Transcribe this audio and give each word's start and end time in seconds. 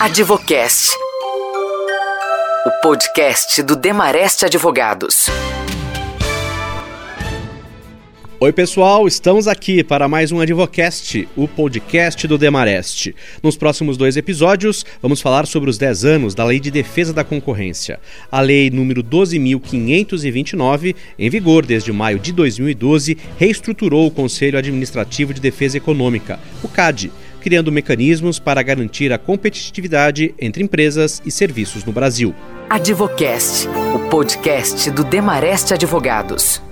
Advocast. 0.00 0.90
O 2.66 2.70
podcast 2.82 3.62
do 3.62 3.76
Demareste 3.76 4.44
Advogados. 4.44 5.26
Oi, 8.40 8.52
pessoal, 8.52 9.06
estamos 9.06 9.46
aqui 9.46 9.84
para 9.84 10.08
mais 10.08 10.32
um 10.32 10.40
Advocast, 10.40 11.28
o 11.36 11.46
podcast 11.46 12.26
do 12.26 12.36
Demareste. 12.36 13.14
Nos 13.42 13.56
próximos 13.56 13.96
dois 13.96 14.16
episódios, 14.16 14.84
vamos 15.00 15.20
falar 15.20 15.46
sobre 15.46 15.70
os 15.70 15.78
10 15.78 16.04
anos 16.04 16.34
da 16.34 16.44
Lei 16.44 16.58
de 16.58 16.72
Defesa 16.72 17.12
da 17.12 17.22
Concorrência. 17.22 18.00
A 18.30 18.40
Lei 18.40 18.70
número 18.70 19.02
12.529, 19.02 20.96
em 21.18 21.30
vigor 21.30 21.64
desde 21.64 21.92
maio 21.92 22.18
de 22.18 22.32
2012, 22.32 23.16
reestruturou 23.38 24.08
o 24.08 24.10
Conselho 24.10 24.58
Administrativo 24.58 25.32
de 25.32 25.40
Defesa 25.40 25.78
Econômica, 25.78 26.40
o 26.62 26.68
CAD, 26.68 27.12
criando 27.44 27.70
mecanismos 27.70 28.38
para 28.38 28.62
garantir 28.62 29.12
a 29.12 29.18
competitividade 29.18 30.34
entre 30.40 30.62
empresas 30.62 31.20
e 31.26 31.30
serviços 31.30 31.84
no 31.84 31.92
Brasil. 31.92 32.34
Advocast, 32.70 33.68
o 33.94 34.08
podcast 34.08 34.90
do 34.90 35.04
Demareste 35.04 35.74
Advogados. 35.74 36.62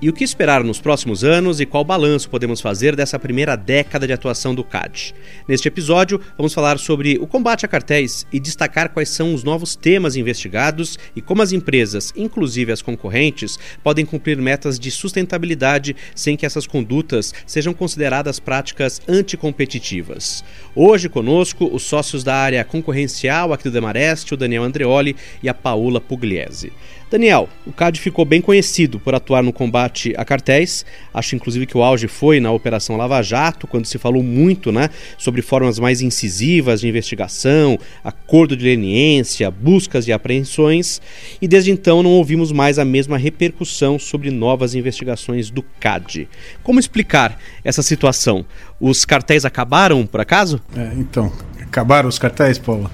E 0.00 0.08
o 0.08 0.12
que 0.12 0.22
esperar 0.22 0.62
nos 0.62 0.80
próximos 0.80 1.24
anos 1.24 1.58
e 1.58 1.66
qual 1.66 1.82
balanço 1.82 2.30
podemos 2.30 2.60
fazer 2.60 2.94
dessa 2.94 3.18
primeira 3.18 3.56
década 3.56 4.06
de 4.06 4.12
atuação 4.12 4.54
do 4.54 4.62
CAD? 4.62 5.12
Neste 5.48 5.66
episódio, 5.66 6.20
vamos 6.36 6.54
falar 6.54 6.78
sobre 6.78 7.18
o 7.18 7.26
combate 7.26 7.66
a 7.66 7.68
cartéis 7.68 8.24
e 8.32 8.38
destacar 8.38 8.90
quais 8.90 9.08
são 9.08 9.34
os 9.34 9.42
novos 9.42 9.74
temas 9.74 10.14
investigados 10.14 10.96
e 11.16 11.20
como 11.20 11.42
as 11.42 11.50
empresas, 11.50 12.12
inclusive 12.16 12.70
as 12.70 12.80
concorrentes, 12.80 13.58
podem 13.82 14.06
cumprir 14.06 14.36
metas 14.36 14.78
de 14.78 14.88
sustentabilidade 14.88 15.96
sem 16.14 16.36
que 16.36 16.46
essas 16.46 16.64
condutas 16.64 17.34
sejam 17.44 17.74
consideradas 17.74 18.38
práticas 18.38 19.02
anticompetitivas. 19.08 20.44
Hoje 20.76 21.08
conosco 21.08 21.68
os 21.72 21.82
sócios 21.82 22.22
da 22.22 22.36
área 22.36 22.62
concorrencial 22.62 23.52
aqui 23.52 23.64
do 23.64 23.72
Demareste, 23.72 24.34
o 24.34 24.36
Daniel 24.36 24.62
Andreoli 24.62 25.16
e 25.42 25.48
a 25.48 25.54
Paola 25.54 26.00
Pugliese. 26.00 26.72
Daniel, 27.10 27.48
o 27.66 27.72
CAD 27.72 27.98
ficou 27.98 28.22
bem 28.26 28.38
conhecido 28.38 29.00
por 29.00 29.14
atuar 29.14 29.42
no 29.42 29.50
combate 29.50 30.12
a 30.16 30.26
cartéis. 30.26 30.84
Acho 31.12 31.36
inclusive 31.36 31.64
que 31.64 31.76
o 31.76 31.82
auge 31.82 32.06
foi 32.06 32.38
na 32.38 32.52
Operação 32.52 32.98
Lava 32.98 33.22
Jato, 33.22 33.66
quando 33.66 33.86
se 33.86 33.96
falou 33.96 34.22
muito 34.22 34.70
né, 34.70 34.90
sobre 35.16 35.40
formas 35.40 35.78
mais 35.78 36.02
incisivas 36.02 36.82
de 36.82 36.88
investigação, 36.88 37.78
acordo 38.04 38.54
de 38.54 38.64
leniência, 38.64 39.50
buscas 39.50 40.06
e 40.06 40.12
apreensões. 40.12 41.00
E 41.40 41.48
desde 41.48 41.70
então 41.70 42.02
não 42.02 42.10
ouvimos 42.10 42.52
mais 42.52 42.78
a 42.78 42.84
mesma 42.84 43.16
repercussão 43.16 43.98
sobre 43.98 44.30
novas 44.30 44.74
investigações 44.74 45.48
do 45.48 45.62
CAD. 45.80 46.28
Como 46.62 46.78
explicar 46.78 47.38
essa 47.64 47.82
situação? 47.82 48.44
Os 48.78 49.06
cartéis 49.06 49.46
acabaram, 49.46 50.06
por 50.06 50.20
acaso? 50.20 50.60
É, 50.76 50.92
então, 50.98 51.32
acabaram 51.58 52.08
os 52.08 52.18
cartéis, 52.18 52.58
Paula? 52.58 52.90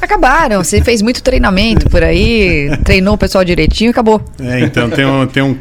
Acabaram. 0.00 0.62
Você 0.62 0.82
fez 0.82 1.02
muito 1.02 1.22
treinamento 1.22 1.88
por 1.88 2.02
aí, 2.02 2.70
treinou 2.84 3.14
o 3.14 3.18
pessoal 3.18 3.44
direitinho 3.44 3.88
e 3.88 3.92
acabou. 3.92 4.22
É, 4.40 4.60
então 4.60 4.88
tem, 4.88 5.04
um, 5.04 5.26
tem 5.26 5.42
um, 5.42 5.58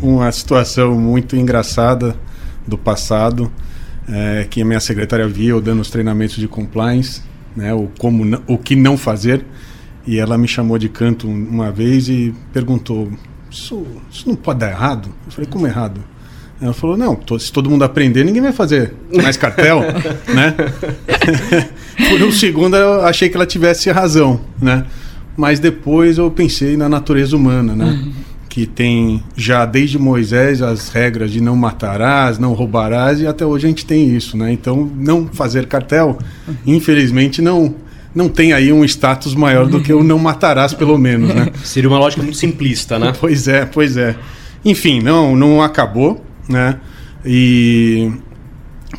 uma 0.00 0.30
situação 0.32 0.94
muito 0.94 1.36
engraçada 1.36 2.16
do 2.66 2.78
passado 2.78 3.50
é, 4.08 4.46
que 4.48 4.62
a 4.62 4.64
minha 4.64 4.80
secretária 4.80 5.26
viu 5.28 5.60
dando 5.60 5.80
os 5.80 5.90
treinamentos 5.90 6.36
de 6.36 6.48
compliance, 6.48 7.22
né, 7.54 7.72
o, 7.74 7.88
como, 7.98 8.42
o 8.46 8.58
que 8.58 8.74
não 8.74 8.96
fazer. 8.96 9.44
E 10.06 10.18
ela 10.18 10.36
me 10.36 10.48
chamou 10.48 10.78
de 10.78 10.88
canto 10.88 11.28
uma 11.28 11.70
vez 11.70 12.08
e 12.08 12.34
perguntou: 12.52 13.12
Isso, 13.50 13.86
isso 14.10 14.28
não 14.28 14.34
pode 14.34 14.58
dar 14.58 14.70
errado? 14.70 15.14
Eu 15.26 15.32
falei: 15.32 15.48
Como 15.48 15.66
errado? 15.66 16.02
Ela 16.60 16.72
falou: 16.72 16.96
Não, 16.96 17.18
se 17.38 17.52
todo 17.52 17.70
mundo 17.70 17.84
aprender, 17.84 18.24
ninguém 18.24 18.42
vai 18.42 18.52
fazer 18.52 18.94
mais 19.22 19.36
cartel, 19.36 19.80
né? 20.34 20.54
Por 22.08 22.22
um 22.22 22.32
segundo 22.32 22.76
eu 22.76 23.02
achei 23.02 23.28
que 23.28 23.36
ela 23.36 23.46
tivesse 23.46 23.90
razão, 23.90 24.40
né? 24.60 24.84
Mas 25.36 25.58
depois 25.58 26.18
eu 26.18 26.30
pensei 26.30 26.76
na 26.76 26.88
natureza 26.88 27.36
humana, 27.36 27.74
né? 27.74 27.84
Uhum. 27.84 28.12
Que 28.48 28.66
tem 28.66 29.22
já 29.34 29.64
desde 29.64 29.98
Moisés 29.98 30.60
as 30.60 30.90
regras 30.90 31.30
de 31.30 31.40
não 31.40 31.56
matarás, 31.56 32.38
não 32.38 32.52
roubarás, 32.52 33.20
e 33.20 33.26
até 33.26 33.46
hoje 33.46 33.66
a 33.66 33.68
gente 33.68 33.86
tem 33.86 34.14
isso, 34.14 34.36
né? 34.36 34.52
Então, 34.52 34.90
não 34.94 35.26
fazer 35.26 35.66
cartel, 35.66 36.18
infelizmente, 36.66 37.40
não 37.40 37.74
não 38.14 38.28
tem 38.28 38.52
aí 38.52 38.70
um 38.70 38.84
status 38.84 39.34
maior 39.34 39.66
do 39.66 39.80
que 39.80 39.92
o 39.92 40.04
não 40.04 40.18
matarás, 40.18 40.74
pelo 40.74 40.98
menos, 40.98 41.34
né? 41.34 41.48
Seria 41.64 41.88
uma 41.88 41.98
lógica 41.98 42.22
muito 42.22 42.36
simplista, 42.36 42.98
né? 42.98 43.12
Pois 43.18 43.48
é, 43.48 43.64
pois 43.64 43.96
é. 43.96 44.14
Enfim, 44.64 45.00
não, 45.00 45.34
não 45.34 45.62
acabou, 45.62 46.22
né? 46.46 46.78
E 47.24 48.10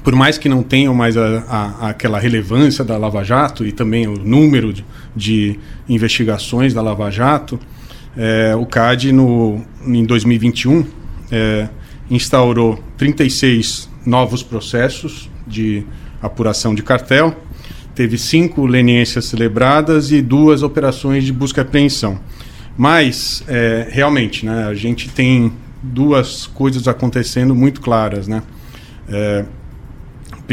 por 0.03 0.13
mais 0.15 0.37
que 0.37 0.49
não 0.49 0.61
tenham 0.61 0.93
mais 0.93 1.15
a, 1.15 1.43
a, 1.47 1.89
aquela 1.89 2.19
relevância 2.19 2.83
da 2.83 2.97
Lava 2.97 3.23
Jato 3.23 3.65
e 3.65 3.71
também 3.71 4.07
o 4.07 4.15
número 4.17 4.73
de, 4.73 4.85
de 5.15 5.59
investigações 5.87 6.73
da 6.73 6.81
Lava 6.81 7.09
Jato, 7.09 7.59
é, 8.15 8.55
o 8.55 8.65
CAD 8.65 9.11
no, 9.11 9.63
em 9.85 10.05
2021 10.05 10.85
é, 11.31 11.69
instaurou 12.09 12.83
36 12.97 13.89
novos 14.05 14.43
processos 14.43 15.29
de 15.47 15.85
apuração 16.21 16.75
de 16.75 16.83
cartel, 16.83 17.35
teve 17.95 18.17
cinco 18.17 18.65
leniências 18.65 19.25
celebradas 19.25 20.11
e 20.11 20.21
duas 20.21 20.63
operações 20.63 21.23
de 21.23 21.31
busca 21.31 21.61
e 21.61 21.63
apreensão. 21.63 22.19
Mas, 22.77 23.43
é, 23.47 23.87
realmente, 23.89 24.45
né, 24.45 24.65
a 24.65 24.73
gente 24.73 25.09
tem 25.09 25.53
duas 25.81 26.47
coisas 26.47 26.87
acontecendo 26.87 27.53
muito 27.53 27.81
claras. 27.81 28.27
Né? 28.27 28.41
É, 29.07 29.45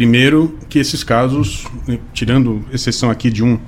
Primeiro, 0.00 0.56
que 0.70 0.78
esses 0.78 1.04
casos, 1.04 1.66
né, 1.86 1.98
tirando 2.14 2.64
exceção 2.72 3.10
aqui 3.10 3.30
de 3.30 3.44
um 3.44 3.58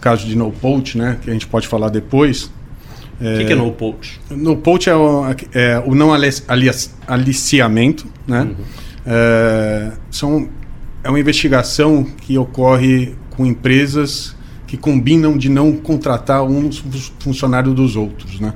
caso 0.00 0.24
de 0.24 0.36
no 0.36 0.52
poach, 0.52 0.96
né, 0.96 1.18
que 1.20 1.28
a 1.28 1.32
gente 1.32 1.48
pode 1.48 1.66
falar 1.66 1.88
depois. 1.88 2.44
O 3.20 3.26
é, 3.26 3.38
que, 3.38 3.46
que, 3.46 3.52
é 3.52 3.56
no 3.56 3.72
poach? 3.72 4.20
No 4.30 4.56
poach 4.58 4.88
é 4.88 4.94
o, 4.94 5.24
é 5.52 5.82
o 5.84 5.92
não 5.92 6.10
aliciamento, 7.08 8.06
né? 8.28 8.42
Uhum. 8.42 8.54
É, 9.04 9.92
são, 10.08 10.48
é 11.02 11.08
uma 11.08 11.18
investigação 11.18 12.04
que 12.04 12.38
ocorre 12.38 13.16
com 13.30 13.44
empresas 13.44 14.36
que 14.68 14.76
combinam 14.76 15.36
de 15.36 15.48
não 15.48 15.72
contratar 15.72 16.44
um 16.44 16.70
funcionário 17.18 17.74
dos 17.74 17.96
outros, 17.96 18.38
né? 18.38 18.54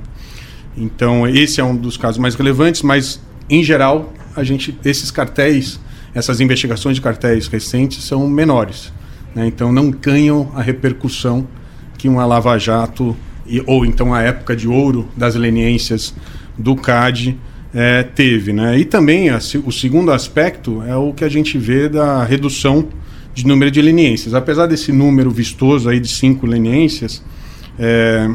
Então 0.77 1.27
esse 1.27 1.59
é 1.59 1.63
um 1.65 1.75
dos 1.75 1.97
casos 1.97 2.19
mais 2.19 2.35
relevantes, 2.35 2.83
mas 2.83 3.19
em 3.49 3.61
geral 3.61 4.13
a 4.33 4.45
gente 4.45 4.79
esses 4.85 5.11
cartéis 5.11 5.77
essas 6.13 6.39
investigações 6.39 6.95
de 6.95 7.01
cartéis 7.01 7.47
recentes 7.47 8.03
são 8.03 8.27
menores. 8.27 8.91
Né? 9.35 9.47
Então 9.47 9.71
não 9.71 9.91
ganham 9.91 10.51
a 10.55 10.61
repercussão 10.61 11.47
que 11.97 12.07
uma 12.07 12.25
Lava 12.25 12.57
Jato, 12.57 13.15
e, 13.45 13.61
ou 13.65 13.85
então 13.85 14.13
a 14.13 14.21
época 14.21 14.55
de 14.55 14.67
ouro 14.67 15.07
das 15.15 15.35
leniências 15.35 16.13
do 16.57 16.75
CAD 16.75 17.37
é, 17.73 18.03
teve. 18.03 18.53
Né? 18.53 18.79
E 18.79 18.85
também 18.85 19.29
a, 19.29 19.37
o 19.65 19.71
segundo 19.71 20.11
aspecto 20.11 20.83
é 20.83 20.95
o 20.95 21.13
que 21.13 21.23
a 21.23 21.29
gente 21.29 21.57
vê 21.57 21.87
da 21.87 22.23
redução 22.23 22.87
de 23.33 23.45
número 23.45 23.69
de 23.69 23.81
leniências. 23.81 24.33
Apesar 24.33 24.65
desse 24.65 24.91
número 24.91 25.29
vistoso 25.29 25.89
aí 25.89 25.99
de 25.99 26.07
cinco 26.07 26.45
leniências, 26.47 27.23
é, 27.77 28.29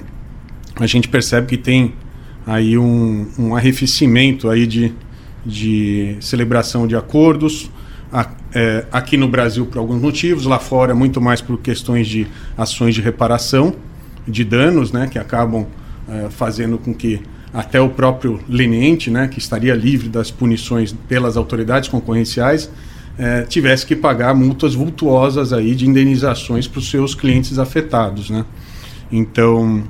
a 0.76 0.86
gente 0.86 1.08
percebe 1.08 1.48
que 1.48 1.56
tem 1.56 1.94
aí 2.46 2.78
um, 2.78 3.26
um 3.38 3.56
arrefecimento 3.56 4.48
aí 4.48 4.66
de, 4.66 4.92
de 5.44 6.16
celebração 6.20 6.86
de 6.86 6.96
acordos. 6.96 7.70
É, 8.54 8.84
aqui 8.92 9.16
no 9.16 9.26
Brasil 9.26 9.64
por 9.64 9.78
alguns 9.78 10.00
motivos, 10.00 10.44
lá 10.44 10.58
fora 10.58 10.94
muito 10.94 11.20
mais 11.20 11.40
por 11.40 11.58
questões 11.58 12.06
de 12.06 12.26
ações 12.56 12.94
de 12.94 13.00
reparação 13.00 13.74
de 14.28 14.44
danos, 14.44 14.92
né, 14.92 15.08
que 15.10 15.18
acabam 15.18 15.66
é, 16.08 16.28
fazendo 16.28 16.76
com 16.76 16.92
que 16.92 17.22
até 17.52 17.80
o 17.80 17.88
próprio 17.88 18.40
leniente, 18.48 19.10
né, 19.10 19.28
que 19.28 19.38
estaria 19.38 19.74
livre 19.74 20.08
das 20.08 20.30
punições 20.30 20.94
pelas 21.08 21.36
autoridades 21.36 21.88
concorrenciais, 21.88 22.70
é, 23.18 23.42
tivesse 23.42 23.86
que 23.86 23.94
pagar 23.94 24.34
multas 24.34 24.74
vultuosas 24.74 25.52
aí 25.52 25.74
de 25.74 25.86
indenizações 25.86 26.66
para 26.66 26.78
os 26.78 26.90
seus 26.90 27.14
clientes 27.14 27.58
afetados, 27.58 28.30
né? 28.30 28.44
Então 29.10 29.84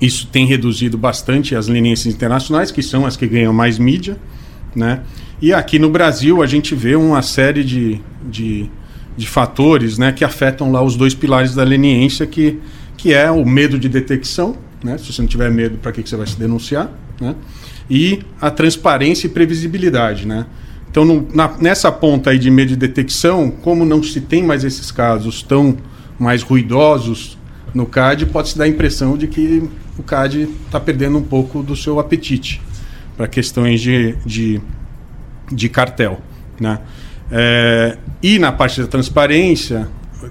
isso 0.00 0.26
tem 0.26 0.46
reduzido 0.46 0.98
bastante 0.98 1.54
as 1.54 1.68
leniências 1.68 2.14
internacionais, 2.14 2.70
que 2.70 2.82
são 2.82 3.06
as 3.06 3.16
que 3.16 3.26
ganham 3.26 3.52
mais 3.52 3.78
mídia, 3.78 4.18
né? 4.74 5.02
E 5.40 5.52
aqui 5.52 5.78
no 5.78 5.90
Brasil 5.90 6.42
a 6.42 6.46
gente 6.46 6.74
vê 6.74 6.96
uma 6.96 7.22
série 7.22 7.62
de, 7.64 8.00
de, 8.30 8.70
de 9.16 9.26
fatores 9.26 9.98
né, 9.98 10.12
que 10.12 10.24
afetam 10.24 10.72
lá 10.72 10.82
os 10.82 10.96
dois 10.96 11.14
pilares 11.14 11.54
da 11.54 11.62
leniência, 11.62 12.26
que, 12.26 12.58
que 12.96 13.12
é 13.12 13.30
o 13.30 13.44
medo 13.44 13.78
de 13.78 13.88
detecção, 13.88 14.56
né? 14.82 14.96
se 14.96 15.12
você 15.12 15.20
não 15.20 15.28
tiver 15.28 15.50
medo, 15.50 15.76
para 15.78 15.92
que, 15.92 16.02
que 16.02 16.08
você 16.08 16.16
vai 16.16 16.26
se 16.26 16.38
denunciar? 16.38 16.90
Né? 17.20 17.34
E 17.90 18.20
a 18.40 18.50
transparência 18.50 19.26
e 19.26 19.30
previsibilidade. 19.30 20.26
Né? 20.26 20.46
Então, 20.90 21.04
no, 21.04 21.28
na, 21.34 21.56
nessa 21.58 21.90
ponta 21.92 22.30
aí 22.30 22.38
de 22.38 22.50
medo 22.50 22.68
de 22.68 22.76
detecção, 22.76 23.50
como 23.50 23.84
não 23.84 24.02
se 24.02 24.20
tem 24.20 24.42
mais 24.42 24.64
esses 24.64 24.90
casos 24.90 25.42
tão 25.42 25.76
mais 26.18 26.42
ruidosos 26.42 27.36
no 27.74 27.84
CAD, 27.86 28.26
pode-se 28.26 28.56
dar 28.56 28.64
a 28.64 28.68
impressão 28.68 29.16
de 29.16 29.26
que 29.26 29.68
o 29.98 30.02
CAD 30.02 30.48
está 30.66 30.78
perdendo 30.78 31.18
um 31.18 31.22
pouco 31.22 31.62
do 31.62 31.74
seu 31.74 31.98
apetite 31.98 32.62
para 33.16 33.28
questões 33.28 33.80
de, 33.80 34.14
de, 34.24 34.60
de, 35.50 35.68
cartel. 35.68 36.20
Né? 36.60 36.78
É, 37.30 37.98
e 38.22 38.38
na 38.38 38.52
parte 38.52 38.80
da 38.80 38.86
transparência, 38.86 39.88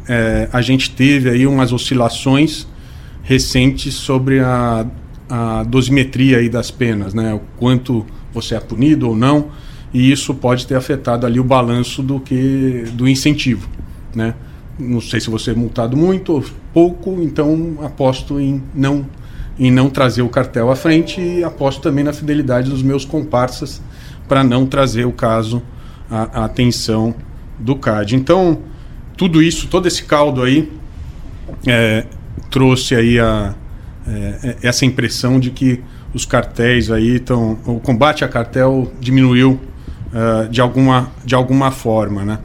é, 0.07 0.50
a 0.51 0.62
gente 0.62 0.91
teve 0.91 1.30
aí 1.30 1.47
umas 1.47 1.71
oscilações 1.71 2.68
recentes 3.24 3.94
sobre 3.94 4.39
a, 4.39 4.85
a 5.30 5.63
dosimetria 5.63 6.38
aí 6.38 6.50
das 6.50 6.69
penas, 6.69 7.13
né? 7.13 7.33
O 7.33 7.41
quanto 7.57 8.06
você 8.33 8.56
é 8.56 8.59
punido 8.59 9.07
ou 9.07 9.15
não, 9.15 9.50
e 9.94 10.12
isso 10.12 10.33
pode 10.33 10.68
ter 10.68 10.75
afetado 10.75 11.25
ali 11.25 11.39
o 11.39 11.44
balanço 11.44 12.03
do 12.03 12.19
que 12.19 12.83
do 12.94 13.07
incentivo, 13.07 13.69
né? 14.13 14.35
Não 14.77 15.00
sei 15.00 15.21
se 15.21 15.30
você 15.30 15.51
é 15.51 15.53
multado 15.53 15.95
muito 15.95 16.33
ou 16.33 16.44
pouco, 16.74 17.21
então 17.21 17.77
aposto 17.81 18.39
em 18.39 18.62
não 18.74 19.06
em 19.58 19.72
não 19.72 19.90
trazer 19.90 20.22
o 20.22 20.30
cartel 20.30 20.72
à 20.72 20.76
frente 20.76 21.22
e 21.22 21.44
aposto 21.44 21.82
também 21.82 22.04
na 22.04 22.14
fidelidade 22.14 22.70
dos 22.70 22.82
meus 22.82 23.06
comparsas 23.06 23.82
para 24.28 24.44
não 24.44 24.66
trazer 24.66 25.06
o 25.06 25.12
caso 25.12 25.62
à, 26.10 26.42
à 26.42 26.46
atenção 26.46 27.14
do 27.60 27.76
CAD. 27.76 28.16
Então, 28.16 28.60
tudo 29.16 29.42
isso, 29.42 29.68
todo 29.68 29.88
esse 29.88 30.04
caldo 30.04 30.42
aí 30.42 30.72
é, 31.68 32.06
trouxe 32.50 32.96
aí 32.96 33.20
a, 33.20 33.54
é, 34.08 34.58
essa 34.64 34.86
impressão 34.86 35.40
de 35.40 35.52
que 35.52 35.82
os 36.14 36.26
cartéis 36.26 36.92
aí 36.92 37.16
estão. 37.16 37.58
O 37.66 37.80
combate 37.80 38.24
a 38.24 38.28
cartel 38.28 38.92
diminuiu 39.00 39.60
uh, 40.14 40.48
de, 40.50 40.62
alguma, 40.62 41.12
de 41.26 41.34
alguma 41.34 41.72
forma, 41.72 42.24
né? 42.24 42.40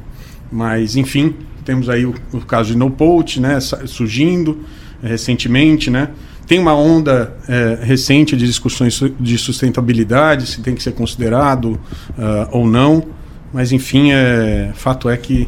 Mas, 0.50 0.96
enfim, 0.96 1.34
temos 1.64 1.90
aí 1.90 2.06
o, 2.06 2.14
o 2.32 2.40
caso 2.40 2.72
de 2.72 2.78
No 2.78 2.90
Poach, 2.90 3.40
né? 3.40 3.60
Surgindo 3.60 4.60
é, 5.02 5.08
recentemente, 5.08 5.90
né? 5.90 6.08
Tem 6.48 6.58
uma 6.58 6.74
onda 6.74 7.36
é, 7.46 7.78
recente 7.82 8.34
de 8.34 8.46
discussões 8.46 8.98
de 9.20 9.36
sustentabilidade, 9.36 10.46
se 10.46 10.62
tem 10.62 10.74
que 10.74 10.82
ser 10.82 10.92
considerado 10.92 11.72
uh, 11.72 12.48
ou 12.50 12.66
não, 12.66 13.04
mas 13.52 13.70
enfim, 13.70 14.12
é, 14.12 14.70
fato 14.74 15.10
é 15.10 15.16
que, 15.18 15.46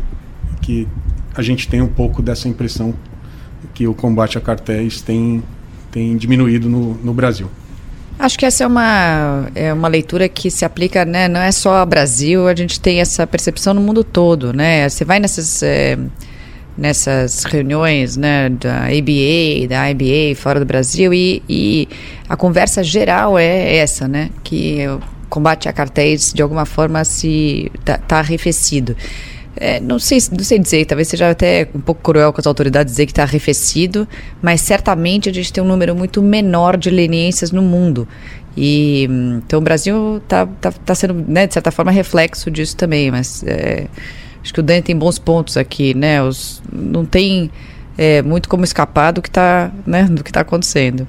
que 0.60 0.86
a 1.34 1.40
gente 1.40 1.66
tem 1.68 1.80
um 1.80 1.88
pouco 1.88 2.20
dessa 2.20 2.48
impressão 2.48 2.94
que 3.72 3.86
o 3.86 3.94
combate 3.94 4.36
a 4.36 4.42
cartéis 4.42 5.00
tem, 5.00 5.42
tem 5.90 6.18
diminuído 6.18 6.68
no, 6.68 6.94
no 6.96 7.14
Brasil. 7.14 7.50
Acho 8.18 8.38
que 8.38 8.44
essa 8.44 8.64
é 8.64 8.66
uma, 8.66 9.48
é 9.54 9.72
uma 9.72 9.88
leitura 9.88 10.28
que 10.28 10.50
se 10.50 10.66
aplica, 10.66 11.06
né? 11.06 11.26
Não 11.26 11.40
é 11.40 11.50
só 11.50 11.78
ao 11.78 11.86
Brasil, 11.86 12.46
a 12.46 12.54
gente 12.54 12.78
tem 12.78 13.00
essa 13.00 13.26
percepção 13.26 13.72
no 13.72 13.80
mundo 13.80 14.04
todo, 14.04 14.52
né? 14.52 14.86
Você 14.86 15.06
vai 15.06 15.18
nessas, 15.18 15.62
é, 15.62 15.98
nessas 16.80 17.44
reuniões, 17.44 18.16
né, 18.16 18.48
da 18.48 18.86
ABA, 18.86 19.68
da 19.68 19.90
IBA 19.90 20.34
fora 20.34 20.58
do 20.58 20.64
Brasil 20.64 21.12
e, 21.12 21.42
e 21.46 21.86
a 22.26 22.36
conversa 22.36 22.82
geral 22.82 23.38
é 23.38 23.76
essa, 23.76 24.08
né? 24.08 24.30
Que 24.42 24.88
o 24.88 24.98
combate 25.28 25.68
a 25.68 25.72
cartéis 25.74 26.32
de 26.32 26.40
alguma 26.40 26.64
forma 26.64 27.04
se 27.04 27.70
tá, 27.84 27.98
tá 27.98 28.18
arrefecido. 28.20 28.96
É, 29.56 29.78
não, 29.78 29.98
sei, 29.98 30.18
não 30.32 30.42
sei 30.42 30.58
dizer, 30.58 30.86
talvez 30.86 31.08
seja 31.08 31.28
até 31.28 31.68
um 31.74 31.80
pouco 31.80 32.00
cruel 32.00 32.32
com 32.32 32.40
as 32.40 32.46
autoridades 32.46 32.94
dizer 32.94 33.04
que 33.04 33.12
está 33.12 33.24
arrefecido, 33.24 34.08
mas 34.40 34.62
certamente 34.62 35.28
a 35.28 35.32
gente 35.34 35.52
tem 35.52 35.62
um 35.62 35.66
número 35.66 35.94
muito 35.94 36.22
menor 36.22 36.78
de 36.78 36.88
leniências 36.88 37.52
no 37.52 37.60
mundo. 37.60 38.08
E 38.56 39.06
então 39.36 39.58
o 39.58 39.62
Brasil 39.62 40.16
está 40.16 40.46
tá, 40.46 40.72
tá 40.72 40.94
sendo, 40.94 41.12
né, 41.28 41.46
de 41.46 41.52
certa 41.52 41.70
forma, 41.70 41.90
reflexo 41.90 42.50
disso 42.50 42.74
também, 42.74 43.10
mas 43.10 43.44
é, 43.46 43.86
acho 44.42 44.52
que 44.52 44.60
o 44.60 44.62
Dani 44.62 44.82
tem 44.82 44.96
bons 44.96 45.18
pontos 45.18 45.56
aqui, 45.56 45.94
né? 45.94 46.22
Os, 46.22 46.62
não 46.72 47.04
tem 47.04 47.50
é, 47.96 48.22
muito 48.22 48.48
como 48.48 48.64
escapar 48.64 49.12
do 49.12 49.20
que 49.20 49.28
está 49.28 49.70
né, 49.86 50.04
do 50.04 50.24
que 50.24 50.32
tá 50.32 50.40
acontecendo. 50.40 51.06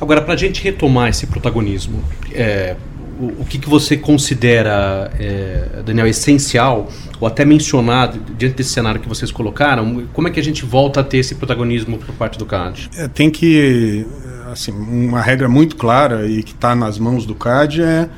Agora, 0.00 0.22
para 0.22 0.34
a 0.34 0.36
gente 0.36 0.62
retomar 0.62 1.08
esse 1.08 1.26
protagonismo, 1.26 2.02
é, 2.32 2.76
o, 3.20 3.42
o 3.42 3.44
que, 3.44 3.58
que 3.58 3.68
você 3.68 3.96
considera, 3.96 5.10
é, 5.18 5.82
Daniel, 5.84 6.06
essencial, 6.06 6.88
ou 7.20 7.28
até 7.28 7.44
mencionado, 7.44 8.18
diante 8.36 8.56
desse 8.56 8.70
cenário 8.70 9.00
que 9.00 9.08
vocês 9.08 9.30
colocaram, 9.30 10.06
como 10.12 10.28
é 10.28 10.30
que 10.30 10.40
a 10.40 10.42
gente 10.42 10.64
volta 10.64 11.00
a 11.00 11.04
ter 11.04 11.18
esse 11.18 11.34
protagonismo 11.34 11.98
por 11.98 12.14
parte 12.14 12.38
do 12.38 12.46
CAD? 12.46 12.90
É, 12.96 13.08
tem 13.08 13.30
que, 13.30 14.06
assim, 14.52 14.72
uma 14.72 15.20
regra 15.20 15.48
muito 15.48 15.76
clara 15.76 16.26
e 16.26 16.42
que 16.42 16.52
está 16.52 16.74
nas 16.74 16.98
mãos 16.98 17.24
do 17.24 17.34
CAD 17.34 17.82
é 17.82 18.08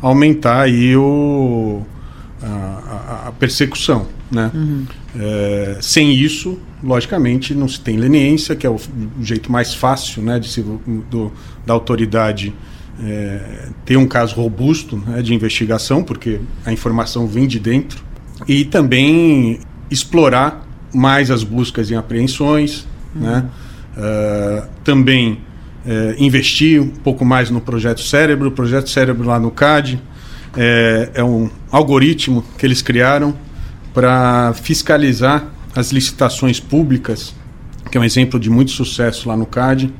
aumentar 0.00 0.62
aí 0.62 0.96
o, 0.96 1.82
a, 2.46 3.28
a 3.28 3.32
persecução, 3.32 4.06
né? 4.30 4.50
Uhum. 4.54 4.86
É, 5.16 5.78
sem 5.80 6.12
isso, 6.12 6.58
logicamente, 6.82 7.54
não 7.54 7.68
se 7.68 7.80
tem 7.80 7.96
leniência, 7.96 8.54
que 8.54 8.66
é 8.66 8.70
o, 8.70 8.76
o 8.76 9.24
jeito 9.24 9.50
mais 9.50 9.74
fácil, 9.74 10.22
né, 10.22 10.38
de 10.38 10.48
se, 10.48 10.62
do, 10.62 11.32
da 11.64 11.72
autoridade 11.72 12.52
é, 13.02 13.68
ter 13.84 13.96
um 13.96 14.06
caso 14.06 14.34
robusto 14.34 14.96
né, 14.96 15.22
de 15.22 15.34
investigação, 15.34 16.02
porque 16.02 16.40
a 16.64 16.72
informação 16.72 17.26
vem 17.26 17.46
de 17.46 17.58
dentro, 17.58 18.04
e 18.46 18.64
também 18.64 19.60
explorar 19.90 20.66
mais 20.92 21.30
as 21.30 21.42
buscas 21.42 21.90
e 21.90 21.94
apreensões, 21.94 22.86
uhum. 23.14 23.22
né? 23.22 23.46
Uh, 23.96 24.66
também 24.82 25.34
uh, 25.86 26.14
investir 26.18 26.82
um 26.82 26.88
pouco 26.88 27.24
mais 27.24 27.48
no 27.48 27.60
Projeto 27.60 28.00
Cérebro. 28.00 28.48
O 28.48 28.52
Projeto 28.52 28.90
Cérebro 28.90 29.26
lá 29.26 29.38
no 29.38 29.52
CAD 29.52 30.02
é, 30.56 31.10
é 31.14 31.24
um 31.24 31.50
algoritmo 31.70 32.44
que 32.58 32.66
eles 32.66 32.82
criaram 32.82 33.34
para 33.92 34.52
fiscalizar 34.54 35.46
as 35.74 35.92
licitações 35.92 36.60
públicas, 36.60 37.34
que 37.90 37.98
é 37.98 38.00
um 38.00 38.04
exemplo 38.04 38.38
de 38.38 38.50
muito 38.50 38.70
sucesso 38.70 39.28
lá 39.28 39.36
no 39.36 39.46
CAD 39.46 39.92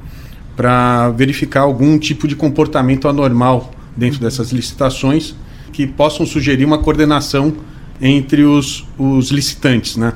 para 0.56 1.10
verificar 1.10 1.62
algum 1.62 1.98
tipo 1.98 2.28
de 2.28 2.36
comportamento 2.36 3.08
anormal 3.08 3.72
dentro 3.96 4.20
dessas 4.20 4.52
licitações 4.52 5.34
que 5.72 5.86
possam 5.86 6.24
sugerir 6.24 6.64
uma 6.64 6.78
coordenação 6.78 7.54
entre 8.00 8.44
os, 8.44 8.86
os 8.98 9.30
licitantes, 9.30 9.96
né? 9.96 10.12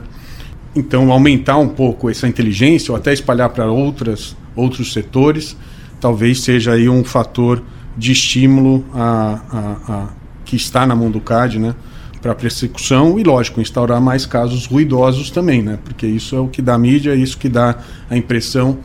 Então, 0.75 1.11
aumentar 1.11 1.57
um 1.57 1.69
pouco 1.69 2.09
essa 2.09 2.29
inteligência 2.29 2.93
ou 2.93 2.97
até 2.97 3.13
espalhar 3.13 3.49
para 3.51 3.67
outras 3.67 4.37
outros 4.55 4.93
setores, 4.93 5.57
talvez 6.01 6.41
seja 6.41 6.73
aí 6.73 6.89
um 6.89 7.05
fator 7.05 7.63
de 7.97 8.13
estímulo 8.13 8.85
a, 8.93 9.41
a, 9.51 9.93
a 9.93 10.09
que 10.49 10.57
está 10.57 10.87
na 10.87 10.97
mão 10.97 11.11
do 11.11 11.21
CAD, 11.21 11.59
né? 11.59 11.75
Para 12.23 12.35
persecução 12.35 13.19
e, 13.19 13.23
lógico, 13.23 13.61
instaurar 13.61 14.01
mais 14.01 14.25
casos 14.25 14.65
ruidosos 14.65 15.31
também, 15.31 15.63
né? 15.63 15.79
Porque 15.85 16.07
isso 16.07 16.35
é 16.35 16.41
o 16.41 16.49
que 16.49 16.63
dá 16.63 16.79
mídia, 16.79 17.13
é 17.13 17.17
isso 17.17 17.37
que 17.37 17.51
dá 17.51 17.77
a 18.09 18.17
impressão 18.17 18.79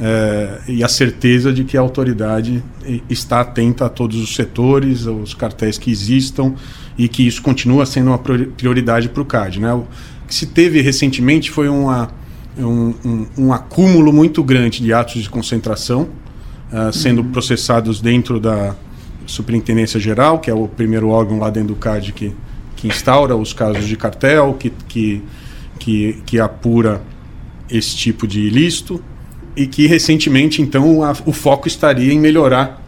é, 0.00 0.60
e 0.66 0.82
a 0.82 0.88
certeza 0.88 1.52
de 1.52 1.62
que 1.62 1.76
a 1.76 1.80
autoridade 1.82 2.64
está 3.10 3.42
atenta 3.42 3.84
a 3.84 3.88
todos 3.90 4.16
os 4.16 4.34
setores, 4.34 5.04
os 5.04 5.34
cartéis 5.34 5.76
que 5.76 5.90
existam 5.90 6.54
e 6.96 7.06
que 7.06 7.26
isso 7.26 7.42
continua 7.42 7.84
sendo 7.84 8.08
uma 8.08 8.18
prioridade 8.18 9.10
para 9.10 9.20
o 9.20 9.26
CAD. 9.26 9.60
Né? 9.60 9.74
O 9.74 9.84
que 10.26 10.34
se 10.34 10.46
teve 10.46 10.80
recentemente 10.80 11.50
foi 11.50 11.68
uma, 11.68 12.08
um, 12.58 12.94
um, 13.04 13.26
um 13.36 13.52
acúmulo 13.52 14.10
muito 14.10 14.42
grande 14.42 14.82
de 14.82 14.90
atos 14.90 15.22
de 15.22 15.28
concentração 15.28 16.08
uh, 16.72 16.90
sendo 16.90 17.20
uhum. 17.20 17.30
processados 17.30 18.00
dentro 18.00 18.40
da 18.40 18.74
Superintendência 19.30 20.00
Geral, 20.00 20.38
que 20.38 20.50
é 20.50 20.54
o 20.54 20.66
primeiro 20.66 21.08
órgão 21.08 21.38
lá 21.38 21.50
dentro 21.50 21.74
do 21.74 21.76
CAD 21.76 22.12
que, 22.12 22.34
que 22.76 22.88
instaura 22.88 23.36
os 23.36 23.52
casos 23.52 23.86
de 23.86 23.96
cartel, 23.96 24.54
que, 24.58 24.70
que, 24.88 25.22
que, 25.78 26.22
que 26.26 26.40
apura 26.40 27.00
esse 27.70 27.96
tipo 27.96 28.26
de 28.26 28.40
ilícito 28.40 29.02
e 29.56 29.66
que 29.66 29.86
recentemente, 29.86 30.60
então, 30.60 31.04
a, 31.04 31.12
o 31.24 31.32
foco 31.32 31.68
estaria 31.68 32.12
em 32.12 32.18
melhorar 32.18 32.82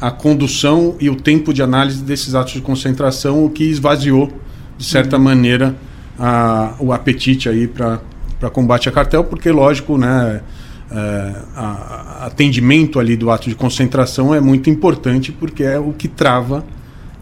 a 0.00 0.10
condução 0.10 0.96
e 1.00 1.10
o 1.10 1.16
tempo 1.16 1.52
de 1.52 1.62
análise 1.62 2.02
desses 2.02 2.34
atos 2.34 2.52
de 2.52 2.60
concentração, 2.60 3.44
o 3.44 3.50
que 3.50 3.64
esvaziou, 3.64 4.32
de 4.78 4.84
certa 4.84 5.16
uhum. 5.16 5.22
maneira, 5.22 5.74
a, 6.18 6.74
o 6.78 6.92
apetite 6.92 7.48
aí 7.48 7.66
para 7.66 8.00
combate 8.52 8.88
a 8.88 8.92
cartel, 8.92 9.24
porque, 9.24 9.50
lógico, 9.50 9.98
né, 9.98 10.40
é, 10.90 11.32
a, 11.56 11.64
a 12.20 12.26
atendimento 12.26 12.98
ali 12.98 13.16
do 13.16 13.30
ato 13.30 13.48
de 13.48 13.54
concentração 13.54 14.34
é 14.34 14.40
muito 14.40 14.70
importante, 14.70 15.32
porque 15.32 15.62
é 15.62 15.78
o 15.78 15.92
que 15.92 16.08
trava 16.08 16.64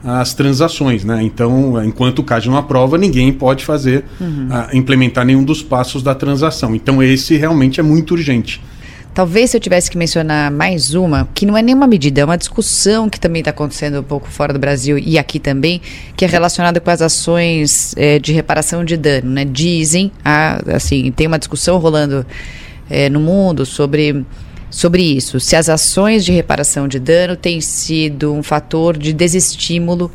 as 0.04 0.34
transações, 0.34 1.04
né? 1.04 1.22
Então, 1.22 1.82
enquanto 1.84 2.18
o 2.18 2.24
CAD 2.24 2.48
não 2.48 2.56
aprova, 2.56 2.98
ninguém 2.98 3.32
pode 3.32 3.64
fazer, 3.64 4.04
uhum. 4.20 4.48
uh, 4.50 4.76
implementar 4.76 5.24
nenhum 5.24 5.44
dos 5.44 5.62
passos 5.62 6.02
da 6.02 6.14
transação. 6.14 6.74
Então, 6.74 7.02
esse 7.02 7.36
realmente 7.36 7.78
é 7.78 7.82
muito 7.82 8.12
urgente. 8.12 8.60
Talvez 9.14 9.50
se 9.50 9.56
eu 9.58 9.60
tivesse 9.60 9.90
que 9.90 9.98
mencionar 9.98 10.50
mais 10.50 10.94
uma, 10.94 11.28
que 11.34 11.44
não 11.44 11.56
é 11.56 11.60
nenhuma 11.60 11.86
medida, 11.86 12.22
é 12.22 12.24
uma 12.24 12.38
discussão 12.38 13.10
que 13.10 13.20
também 13.20 13.40
está 13.40 13.50
acontecendo 13.50 14.00
um 14.00 14.02
pouco 14.02 14.26
fora 14.26 14.54
do 14.54 14.58
Brasil 14.58 14.98
e 14.98 15.18
aqui 15.18 15.38
também, 15.38 15.82
que 16.16 16.24
é 16.24 16.28
relacionada 16.28 16.80
com 16.80 16.90
as 16.90 17.02
ações 17.02 17.94
é, 17.98 18.18
de 18.18 18.32
reparação 18.32 18.82
de 18.82 18.96
dano. 18.96 19.30
Né? 19.30 19.44
Dizem, 19.44 20.10
ah, 20.24 20.62
assim, 20.74 21.12
tem 21.12 21.26
uma 21.26 21.38
discussão 21.38 21.76
rolando 21.76 22.24
é, 22.92 23.08
no 23.08 23.20
mundo 23.20 23.64
sobre 23.64 24.22
sobre 24.70 25.02
isso, 25.02 25.38
se 25.38 25.54
as 25.54 25.68
ações 25.68 26.24
de 26.24 26.32
reparação 26.32 26.88
de 26.88 26.98
dano 26.98 27.36
têm 27.36 27.60
sido 27.60 28.32
um 28.32 28.42
fator 28.42 28.96
de 28.96 29.12
desestímulo 29.12 30.10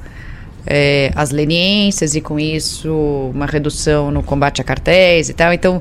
é, 0.65 1.11
às 1.15 1.29
leniências 1.29 2.15
e 2.15 2.21
com 2.21 2.39
isso 2.39 3.31
uma 3.33 3.45
redução 3.45 4.09
no 4.09 4.23
combate 4.23 4.59
a 4.59 4.63
cartéis 4.63 5.29
e 5.29 5.33
tal. 5.33 5.53
Então, 5.53 5.79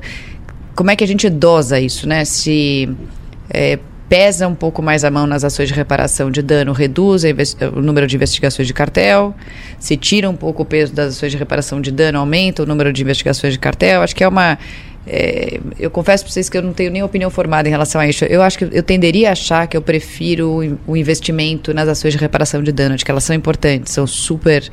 como 0.75 0.91
é 0.91 0.97
que 0.97 1.03
a 1.03 1.07
gente 1.07 1.29
dosa 1.31 1.81
isso, 1.81 2.07
né? 2.07 2.26
Se 2.26 2.88
é, 3.49 3.79
pesa 4.11 4.47
um 4.47 4.55
pouco 4.55 4.83
mais 4.83 5.05
a 5.05 5.11
mão 5.11 5.26
nas 5.26 5.43
ações 5.43 5.69
de 5.69 5.75
reparação 5.75 6.31
de 6.31 6.43
dano, 6.43 6.73
reduz 6.73 7.25
o 7.75 7.81
número 7.81 8.07
de 8.07 8.15
investigações 8.15 8.69
de 8.69 8.75
cartel, 8.75 9.35
se 9.79 9.97
tira 9.97 10.29
um 10.29 10.37
pouco 10.37 10.62
o 10.62 10.67
peso 10.67 10.93
das 10.93 11.15
ações 11.17 11.33
de 11.33 11.38
reparação 11.38 11.81
de 11.81 11.91
dano, 11.91 12.19
aumenta 12.19 12.62
o 12.62 12.67
número 12.67 12.93
de 12.93 13.03
investigações 13.03 13.55
de 13.55 13.59
cartel. 13.59 14.03
Acho 14.03 14.15
que 14.15 14.23
é 14.23 14.29
uma 14.29 14.59
é, 15.07 15.61
eu 15.79 15.89
confesso 15.89 16.25
para 16.25 16.33
vocês 16.33 16.49
que 16.49 16.59
eu 16.59 16.63
não 16.63 16.73
tenho 16.73 16.91
nem 16.91 17.03
opinião 17.03 17.31
formada 17.31 17.69
em 17.69 17.71
relação 17.71 18.01
a 18.01 18.09
isso. 18.09 18.25
Eu 18.25 18.43
acho 18.43 18.59
que 18.59 18.69
eu 18.73 18.83
tenderia 18.83 19.29
a 19.29 19.33
achar 19.33 19.67
que 19.69 19.77
eu 19.77 19.83
prefiro 19.83 20.79
o 20.87 20.97
investimento 20.97 21.73
nas 21.73 21.89
ações 21.89 22.13
de 22.13 22.19
reparação 22.19 22.63
de 22.63 22.73
dano, 22.73 22.97
de 22.97 23.05
que 23.05 23.11
elas 23.11 23.23
são 23.23 23.37
importantes, 23.37 23.93
são 23.93 24.07
super 24.07 24.69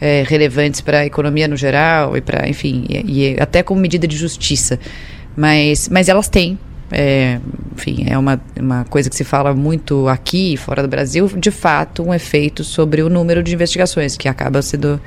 é, 0.00 0.24
relevantes 0.26 0.80
para 0.80 1.00
a 1.00 1.06
economia 1.06 1.46
no 1.46 1.56
geral 1.56 2.16
e 2.16 2.22
para, 2.22 2.48
enfim, 2.48 2.86
e, 2.88 3.34
e, 3.34 3.36
até 3.38 3.62
como 3.62 3.80
medida 3.80 4.06
de 4.06 4.16
justiça. 4.16 4.78
Mas, 5.36 5.88
mas 5.90 6.08
elas 6.08 6.28
têm. 6.28 6.58
É, 6.90 7.40
enfim, 7.74 8.06
é 8.08 8.16
uma, 8.16 8.40
uma 8.58 8.84
coisa 8.84 9.10
que 9.10 9.16
se 9.16 9.24
fala 9.24 9.52
muito 9.52 10.08
aqui 10.08 10.56
fora 10.56 10.82
do 10.82 10.88
Brasil, 10.88 11.28
de 11.36 11.50
fato, 11.50 12.02
um 12.02 12.14
efeito 12.14 12.64
sobre 12.64 13.02
o 13.02 13.10
número 13.10 13.42
de 13.42 13.52
investigações, 13.52 14.16
que 14.16 14.28
acaba 14.28 14.62
sendo 14.62 15.00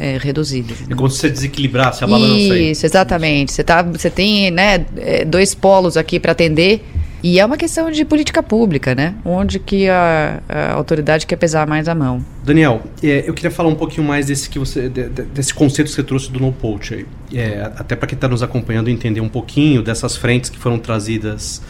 é, 0.00 0.18
reduzidas. 0.18 0.78
É 0.88 0.94
como 0.94 1.10
se 1.10 1.18
você 1.18 1.28
desequilibrasse 1.28 2.02
a 2.02 2.06
balança 2.06 2.34
Isso, 2.34 2.52
aí. 2.86 2.88
exatamente. 2.88 3.52
Você, 3.52 3.62
tá, 3.62 3.82
você 3.82 4.08
tem 4.08 4.50
né, 4.50 4.86
é, 4.96 5.24
dois 5.24 5.54
polos 5.54 5.96
aqui 5.96 6.18
para 6.18 6.32
atender 6.32 6.82
e 7.22 7.38
é 7.38 7.44
uma 7.44 7.58
questão 7.58 7.90
de 7.90 8.02
política 8.04 8.42
pública, 8.42 8.94
né? 8.94 9.14
Onde 9.24 9.58
que 9.58 9.88
a, 9.90 10.42
a 10.48 10.72
autoridade 10.72 11.26
quer 11.26 11.36
pesar 11.36 11.66
mais 11.66 11.86
a 11.86 11.94
mão. 11.94 12.24
Daniel, 12.42 12.82
é, 13.02 13.24
eu 13.26 13.34
queria 13.34 13.50
falar 13.50 13.68
um 13.68 13.74
pouquinho 13.74 14.06
mais 14.06 14.26
desse 14.26 14.48
que 14.48 14.58
você, 14.58 14.88
de, 14.88 15.08
desse 15.08 15.52
conceito 15.52 15.88
que 15.88 15.94
você 15.94 16.02
trouxe 16.02 16.32
do 16.32 16.40
no 16.40 16.50
poach 16.50 16.94
aí. 16.94 17.06
É, 17.34 17.70
até 17.76 17.94
para 17.94 18.08
quem 18.08 18.16
está 18.16 18.26
nos 18.26 18.42
acompanhando 18.42 18.88
entender 18.88 19.20
um 19.20 19.28
pouquinho 19.28 19.82
dessas 19.82 20.16
frentes 20.16 20.48
que 20.48 20.58
foram 20.58 20.78
trazidas 20.78 21.60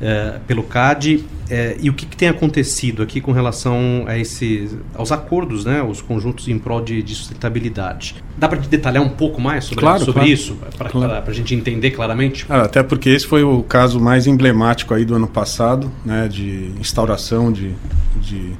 é, 0.00 0.38
pelo 0.46 0.62
CAD 0.62 1.24
é, 1.50 1.76
e 1.80 1.88
o 1.88 1.94
que, 1.94 2.06
que, 2.06 2.16
tem 2.16 2.28
acontecido 2.28 3.02
aqui 3.02 3.20
com 3.20 3.32
relação 3.32 4.04
a 4.06 4.18
esses, 4.18 4.76
aos 4.94 5.10
acordos, 5.10 5.64
né, 5.64 5.82
os 5.82 6.00
conjuntos 6.00 6.46
em 6.48 6.58
prol 6.58 6.80
de, 6.80 7.02
de 7.02 7.14
sustentabilidade. 7.14 8.16
Dá 8.36 8.48
para 8.48 8.58
detalhar 8.60 9.02
um 9.02 9.08
pouco 9.08 9.40
mais 9.40 9.64
sobre, 9.64 9.80
claro, 9.80 9.98
sobre 10.00 10.12
claro. 10.12 10.28
isso, 10.28 10.56
para 10.76 10.90
claro. 10.90 11.24
a 11.26 11.32
gente 11.32 11.54
entender 11.54 11.90
claramente? 11.90 12.46
Ah, 12.48 12.62
até 12.62 12.82
porque 12.82 13.08
esse 13.08 13.26
foi 13.26 13.42
o 13.42 13.62
caso 13.62 13.98
mais 13.98 14.26
emblemático 14.26 14.94
aí 14.94 15.04
do 15.04 15.14
ano 15.14 15.26
passado, 15.26 15.90
né, 16.04 16.28
de 16.28 16.72
instauração 16.78 17.50
de, 17.50 17.74
de 18.20 18.52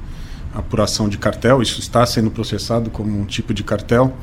apuração 0.53 1.07
de 1.07 1.17
cartel. 1.17 1.61
Isso 1.61 1.79
está 1.79 2.05
sendo 2.05 2.31
processado 2.31 2.89
como 2.89 3.17
um 3.17 3.25
tipo 3.25 3.53
de 3.53 3.63
cartel. 3.63 4.13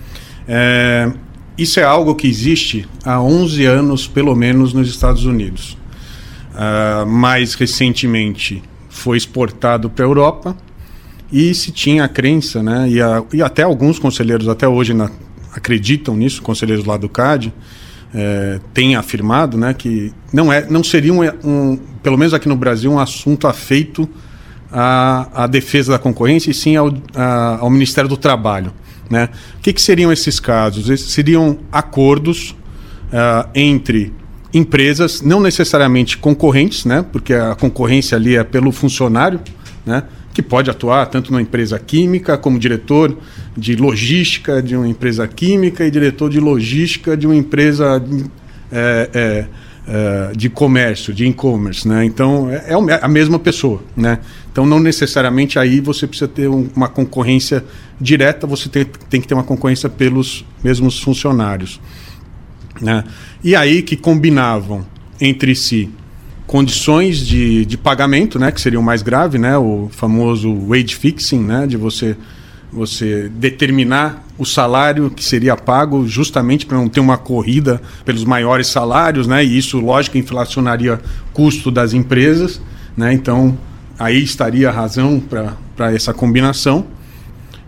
É, 0.48 1.10
isso 1.56 1.80
é 1.80 1.84
algo 1.84 2.14
que 2.14 2.26
existe 2.26 2.86
há 3.04 3.20
11 3.20 3.64
anos, 3.64 4.06
pelo 4.06 4.34
menos, 4.34 4.72
nos 4.72 4.88
Estados 4.88 5.24
Unidos. 5.24 5.78
Uh, 6.56 7.04
mais 7.04 7.52
recentemente 7.54 8.62
foi 8.88 9.18
exportado 9.18 9.90
para 9.90 10.06
a 10.06 10.08
Europa 10.08 10.56
e 11.30 11.54
se 11.54 11.70
tinha 11.70 12.04
a 12.04 12.08
crença, 12.08 12.62
né, 12.62 12.88
e, 12.88 13.00
a, 13.00 13.22
e 13.30 13.42
até 13.42 13.62
alguns 13.62 13.98
conselheiros 13.98 14.48
até 14.48 14.66
hoje 14.66 14.94
na, 14.94 15.10
acreditam 15.52 16.16
nisso, 16.16 16.40
conselheiros 16.40 16.86
lá 16.86 16.96
do 16.96 17.08
CAD, 17.08 17.52
é, 18.14 18.60
têm 18.72 18.96
afirmado 18.96 19.58
né, 19.58 19.74
que 19.74 20.12
não, 20.32 20.52
é, 20.52 20.66
não 20.70 20.82
seria, 20.82 21.12
um, 21.12 21.20
um, 21.44 21.76
pelo 22.02 22.16
menos 22.16 22.32
aqui 22.32 22.48
no 22.48 22.56
Brasil, 22.56 22.90
um 22.90 22.98
assunto 22.98 23.46
afeito 23.46 24.08
à, 24.70 25.44
à 25.44 25.46
defesa 25.46 25.92
da 25.92 25.98
concorrência 25.98 26.50
e 26.50 26.54
sim 26.54 26.76
ao, 26.76 26.94
a, 27.14 27.58
ao 27.60 27.70
Ministério 27.70 28.08
do 28.08 28.16
Trabalho. 28.16 28.72
Né? 29.10 29.28
O 29.58 29.60
que, 29.60 29.72
que 29.72 29.82
seriam 29.82 30.12
esses 30.12 30.40
casos? 30.40 30.88
Esses 30.88 31.10
seriam 31.12 31.58
acordos 31.70 32.56
uh, 33.06 33.48
entre 33.54 34.12
empresas, 34.56 35.20
não 35.20 35.40
necessariamente 35.40 36.16
concorrentes, 36.16 36.84
né? 36.84 37.04
Porque 37.12 37.34
a 37.34 37.54
concorrência 37.54 38.16
ali 38.16 38.36
é 38.36 38.44
pelo 38.44 38.72
funcionário, 38.72 39.40
né? 39.84 40.04
Que 40.32 40.42
pode 40.42 40.70
atuar 40.70 41.06
tanto 41.06 41.30
numa 41.30 41.42
empresa 41.42 41.78
química 41.78 42.36
como 42.38 42.58
diretor 42.58 43.16
de 43.56 43.76
logística 43.76 44.62
de 44.62 44.76
uma 44.76 44.88
empresa 44.88 45.26
química 45.28 45.86
e 45.86 45.90
diretor 45.90 46.30
de 46.30 46.40
logística 46.40 47.16
de 47.16 47.26
uma 47.26 47.36
empresa 47.36 48.02
é, 48.72 49.10
é, 49.14 49.46
é, 49.88 50.32
de 50.34 50.48
comércio, 50.48 51.12
de 51.12 51.26
e-commerce, 51.26 51.86
né? 51.86 52.04
Então 52.04 52.50
é, 52.50 52.72
é 52.72 53.00
a 53.00 53.08
mesma 53.08 53.38
pessoa, 53.38 53.82
né? 53.96 54.20
Então 54.50 54.64
não 54.64 54.80
necessariamente 54.80 55.58
aí 55.58 55.80
você 55.80 56.06
precisa 56.06 56.28
ter 56.28 56.48
uma 56.48 56.88
concorrência 56.88 57.62
direta, 58.00 58.46
você 58.46 58.68
tem, 58.68 58.86
tem 59.10 59.20
que 59.20 59.28
ter 59.28 59.34
uma 59.34 59.44
concorrência 59.44 59.88
pelos 59.88 60.44
mesmos 60.64 60.98
funcionários. 60.98 61.78
Né? 62.80 63.04
E 63.42 63.54
aí 63.56 63.82
que 63.82 63.96
combinavam 63.96 64.84
entre 65.20 65.54
si 65.54 65.90
condições 66.46 67.18
de, 67.18 67.66
de 67.66 67.76
pagamento, 67.76 68.38
né, 68.38 68.52
que 68.52 68.60
seria 68.60 68.78
o 68.78 68.82
mais 68.82 69.02
grave, 69.02 69.36
né, 69.36 69.58
o 69.58 69.88
famoso 69.90 70.54
wage 70.68 70.94
fixing, 70.94 71.40
né, 71.40 71.66
de 71.66 71.76
você 71.76 72.16
você 72.72 73.28
determinar 73.28 74.26
o 74.36 74.44
salário 74.44 75.10
que 75.10 75.24
seria 75.24 75.56
pago 75.56 76.06
justamente 76.06 76.66
para 76.66 76.76
não 76.76 76.88
ter 76.88 77.00
uma 77.00 77.16
corrida 77.16 77.80
pelos 78.04 78.24
maiores 78.24 78.66
salários, 78.66 79.26
né, 79.26 79.44
e 79.44 79.56
isso 79.56 79.78
lógico 79.80 80.18
inflacionaria 80.18 81.00
custo 81.32 81.70
das 81.70 81.94
empresas, 81.94 82.60
né, 82.96 83.12
então 83.12 83.56
aí 83.98 84.22
estaria 84.22 84.68
a 84.68 84.72
razão 84.72 85.20
para 85.20 85.92
essa 85.92 86.12
combinação. 86.12 86.86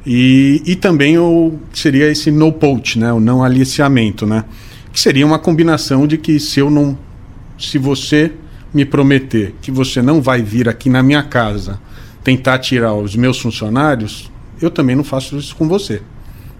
E, 0.06 0.62
e 0.64 0.76
também 0.76 1.18
o 1.18 1.58
seria 1.72 2.10
esse 2.10 2.30
no 2.30 2.52
poach, 2.52 2.98
né, 2.98 3.12
o 3.12 3.20
não 3.20 3.42
aliciamento, 3.42 4.26
né? 4.26 4.44
Que 4.92 5.00
seria 5.00 5.26
uma 5.26 5.38
combinação 5.38 6.06
de 6.06 6.18
que 6.18 6.38
se 6.40 6.60
eu 6.60 6.70
não 6.70 6.98
se 7.58 7.78
você 7.78 8.32
me 8.72 8.84
prometer 8.84 9.54
que 9.60 9.70
você 9.70 10.00
não 10.00 10.20
vai 10.20 10.42
vir 10.42 10.68
aqui 10.68 10.88
na 10.88 11.02
minha 11.02 11.22
casa 11.22 11.80
tentar 12.22 12.58
tirar 12.58 12.94
os 12.94 13.16
meus 13.16 13.38
funcionários, 13.38 14.30
eu 14.60 14.70
também 14.70 14.94
não 14.94 15.04
faço 15.04 15.36
isso 15.38 15.56
com 15.56 15.66
você. 15.66 16.02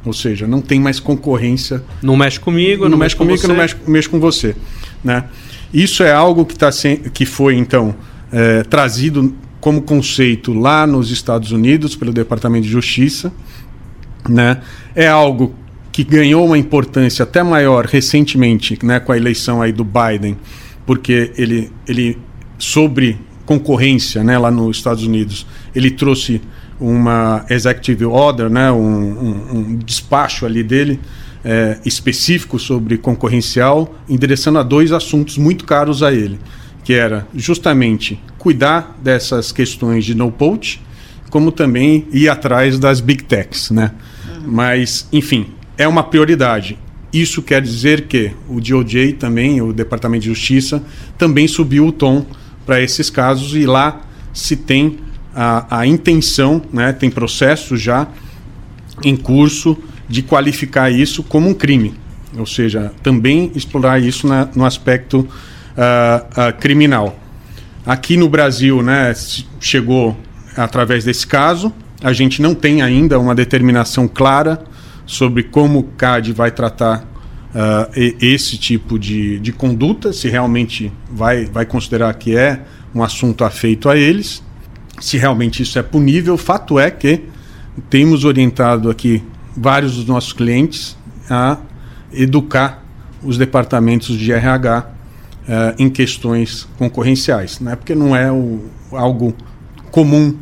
Ou 0.05 0.13
seja, 0.13 0.47
não 0.47 0.61
tem 0.61 0.81
mais 0.81 0.99
concorrência. 1.01 1.83
Não 2.03 2.17
mexe 2.17 2.41
comigo, 2.41 2.85
não, 2.85 2.93
não 2.93 2.99
mexe 2.99 3.15
comigo, 3.15 3.41
com 3.41 3.49
não 3.49 3.57
mexe, 3.57 3.77
mexe 3.87 4.09
com 4.09 4.19
você. 4.19 4.57
Né? 5.05 5.25
Isso 5.73 6.03
é 6.03 6.13
algo 6.13 6.47
que, 6.47 6.57
tá 6.57 6.73
sem, 6.73 6.97
que 6.97 7.27
foi, 7.27 7.57
então, 7.57 7.95
é, 8.33 8.63
trazido 8.63 9.35
como 9.61 9.83
conceito 9.83 10.55
lá 10.55 10.87
nos 10.87 11.11
Estados 11.11 11.53
Unidos 11.53 11.95
pelo 11.97 12.13
Departamento 12.13 12.65
de 12.65 12.71
Justiça. 12.71 13.33
Né? 14.29 14.63
É 14.95 15.09
algo 15.09 15.55
que 15.99 16.05
ganhou 16.05 16.47
uma 16.47 16.57
importância 16.57 17.25
até 17.25 17.43
maior 17.43 17.85
recentemente, 17.85 18.79
né, 18.85 19.01
com 19.01 19.11
a 19.11 19.17
eleição 19.17 19.61
aí 19.61 19.73
do 19.73 19.83
Biden, 19.83 20.37
porque 20.87 21.33
ele, 21.37 21.73
ele 21.89 22.17
sobre 22.57 23.19
concorrência, 23.45 24.23
né, 24.23 24.39
lá 24.39 24.49
nos 24.49 24.77
Estados 24.77 25.03
Unidos, 25.03 25.45
ele 25.75 25.91
trouxe 25.91 26.41
uma 26.79 27.45
executive 27.51 28.05
order, 28.05 28.49
né, 28.49 28.71
um, 28.71 28.79
um, 28.79 29.59
um 29.59 29.77
despacho 29.79 30.47
ali 30.47 30.63
dele 30.63 31.01
é, 31.45 31.79
específico 31.85 32.61
sobre 32.61 32.97
concorrencial, 32.97 33.93
endereçando 34.09 34.61
a 34.61 34.63
dois 34.63 34.93
assuntos 34.93 35.37
muito 35.37 35.65
caros 35.65 36.01
a 36.01 36.13
ele, 36.13 36.39
que 36.85 36.93
era 36.93 37.27
justamente 37.35 38.21
cuidar 38.39 38.97
dessas 39.03 39.51
questões 39.51 40.05
de 40.05 40.15
no 40.15 40.31
poach, 40.31 40.81
como 41.29 41.51
também 41.51 42.07
ir 42.13 42.29
atrás 42.29 42.79
das 42.79 43.01
big 43.01 43.25
techs, 43.25 43.73
né? 43.73 43.91
Uhum. 44.29 44.43
Mas, 44.47 45.09
enfim, 45.13 45.58
é 45.79 45.87
uma 45.87 46.03
prioridade. 46.03 46.77
Isso 47.13 47.41
quer 47.41 47.63
dizer 47.63 48.03
que 48.03 48.33
o 48.49 48.61
DOJ 48.61 49.15
também, 49.15 49.63
o 49.63 49.73
Departamento 49.73 50.25
de 50.25 50.29
Justiça, 50.29 50.83
também 51.17 51.49
subiu 51.49 51.87
o 51.87 51.93
tom 51.93 52.27
para 52.67 52.83
esses 52.83 53.09
casos 53.09 53.55
e 53.55 53.65
lá 53.65 54.03
se 54.35 54.57
tem 54.57 54.99
a, 55.35 55.81
a 55.81 55.87
intenção, 55.87 56.61
né, 56.71 56.93
tem 56.93 57.09
processo 57.09 57.77
já 57.77 58.09
em 59.03 59.17
curso 59.17 59.79
de 60.09 60.23
qualificar 60.23 60.91
isso 60.91 61.23
como 61.23 61.49
um 61.49 61.55
crime. 61.55 61.95
Ou 62.37 62.45
seja, 62.45 62.93
também 63.03 63.53
explorar 63.55 64.03
isso 64.03 64.27
na, 64.27 64.49
no 64.55 64.65
aspecto 64.67 65.21
uh, 65.21 65.27
uh, 65.27 66.59
criminal. 66.59 67.19
Aqui 67.87 68.17
no 68.17 68.29
Brasil, 68.29 68.83
né, 68.83 69.15
chegou 69.61 70.17
através 70.57 71.05
desse 71.05 71.27
caso, 71.27 71.73
a 72.03 72.13
gente 72.13 72.43
não 72.43 72.55
tem 72.55 72.83
ainda 72.83 73.19
uma 73.19 73.35
determinação 73.35 74.07
clara 74.07 74.63
sobre 75.09 75.43
como 75.43 75.79
o 75.79 75.83
CAD 75.85 76.35
vai 76.35 76.51
tratar 76.51 77.03
uh, 77.03 77.91
esse 78.21 78.59
tipo 78.59 78.99
de, 78.99 79.41
de 79.41 79.53
conduta, 79.53 80.13
se 80.13 80.29
realmente 80.29 80.93
vai, 81.11 81.47
vai 81.47 81.65
considerar 81.65 82.13
que 82.13 82.37
é 82.37 82.63
um 82.95 83.03
assunto 83.03 83.43
afeito 83.43 83.89
a 83.89 83.97
eles, 83.97 84.43
se 85.01 85.17
realmente 85.17 85.63
isso 85.63 85.79
é 85.79 85.83
punível. 85.83 86.37
Fato 86.37 86.79
é 86.79 86.91
que 86.91 87.25
temos 87.89 88.25
orientado 88.25 88.91
aqui 88.91 89.25
vários 89.57 89.97
dos 89.97 90.05
nossos 90.05 90.35
clientes 90.35 90.95
a 91.31 91.57
educar 92.13 92.85
os 93.23 93.39
departamentos 93.39 94.15
de 94.15 94.31
RH 94.31 94.79
uh, 94.79 94.85
ah, 95.49 95.75
em 95.79 95.89
questões 95.89 96.69
concorrenciais, 96.77 97.61
né? 97.61 97.77
porque 97.77 97.95
não 97.95 98.15
é 98.15 98.31
o, 98.31 98.67
algo 98.93 99.35
comum. 99.91 100.37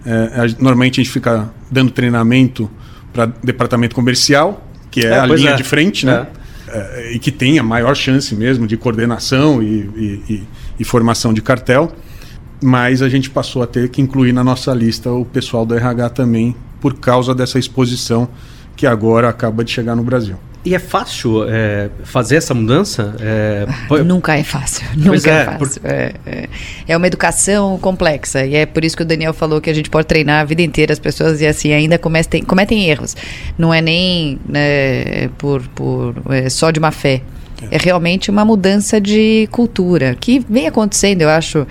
Uh, 0.00 0.56
normalmente 0.58 1.00
a 1.00 1.04
gente 1.04 1.12
fica 1.12 1.48
dando 1.70 1.92
treinamento 1.92 2.68
para 3.12 3.26
departamento 3.26 3.94
comercial, 3.94 4.66
que 4.90 5.06
é, 5.06 5.10
é 5.10 5.18
a 5.18 5.26
linha 5.26 5.50
é. 5.50 5.54
de 5.54 5.64
frente, 5.64 6.06
né? 6.06 6.26
É. 6.72 7.12
e 7.14 7.18
que 7.18 7.32
tem 7.32 7.58
a 7.58 7.64
maior 7.64 7.96
chance 7.96 8.32
mesmo 8.34 8.64
de 8.64 8.76
coordenação 8.76 9.60
e, 9.60 9.66
e, 9.66 10.22
e, 10.28 10.42
e, 10.78 10.84
formação 10.84 11.34
de 11.34 11.42
cartel. 11.42 11.92
Mas 12.62 13.02
a 13.02 13.08
gente 13.08 13.28
passou 13.28 13.62
a 13.62 13.66
ter 13.66 13.88
que 13.88 14.00
incluir 14.00 14.32
na 14.32 14.44
nossa 14.44 14.72
lista 14.72 15.10
o 15.10 15.24
pessoal 15.24 15.66
do 15.66 15.74
RH 15.74 16.10
também, 16.10 16.54
por 16.80 16.94
causa 16.94 17.34
dessa 17.34 17.58
exposição 17.58 18.28
que 18.76 18.86
agora 18.86 19.28
acaba 19.28 19.64
de 19.64 19.70
chegar 19.72 19.96
no 19.96 20.02
Brasil. 20.02 20.36
E 20.62 20.74
é 20.74 20.78
fácil 20.78 21.48
é, 21.48 21.88
fazer 22.04 22.36
essa 22.36 22.52
mudança? 22.52 23.14
É, 23.18 23.66
nunca 24.04 24.36
é 24.36 24.44
fácil. 24.44 24.86
Nunca 24.94 25.30
é, 25.30 25.34
é, 25.34 25.44
fácil. 25.44 25.80
Por... 25.80 25.90
É, 25.90 26.12
é, 26.26 26.48
é, 26.86 26.96
uma 26.96 27.06
educação 27.06 27.78
complexa. 27.78 28.44
E 28.44 28.54
é 28.54 28.66
por 28.66 28.84
isso 28.84 28.94
que 28.94 29.02
o 29.02 29.06
Daniel 29.06 29.32
falou 29.32 29.60
que 29.60 29.70
a 29.70 29.74
gente 29.74 29.88
pode 29.88 30.06
treinar 30.06 30.42
a 30.42 30.44
vida 30.44 30.60
inteira 30.60 30.92
as 30.92 30.98
pessoas 30.98 31.40
e 31.40 31.46
assim 31.46 31.72
ainda 31.72 31.98
cometem, 31.98 32.42
cometem 32.42 32.90
erros. 32.90 33.16
Não 33.56 33.72
é 33.72 33.80
nem 33.80 34.38
né, 34.46 35.28
por, 35.38 35.66
por 35.68 36.14
é, 36.28 36.50
só 36.50 36.70
de 36.70 36.78
má 36.78 36.90
fé. 36.90 37.22
É 37.70 37.78
realmente 37.78 38.30
uma 38.30 38.44
mudança 38.44 39.00
de 39.00 39.48
cultura 39.50 40.14
que 40.14 40.44
vem 40.48 40.66
acontecendo, 40.66 41.22
eu 41.22 41.30
acho. 41.30 41.66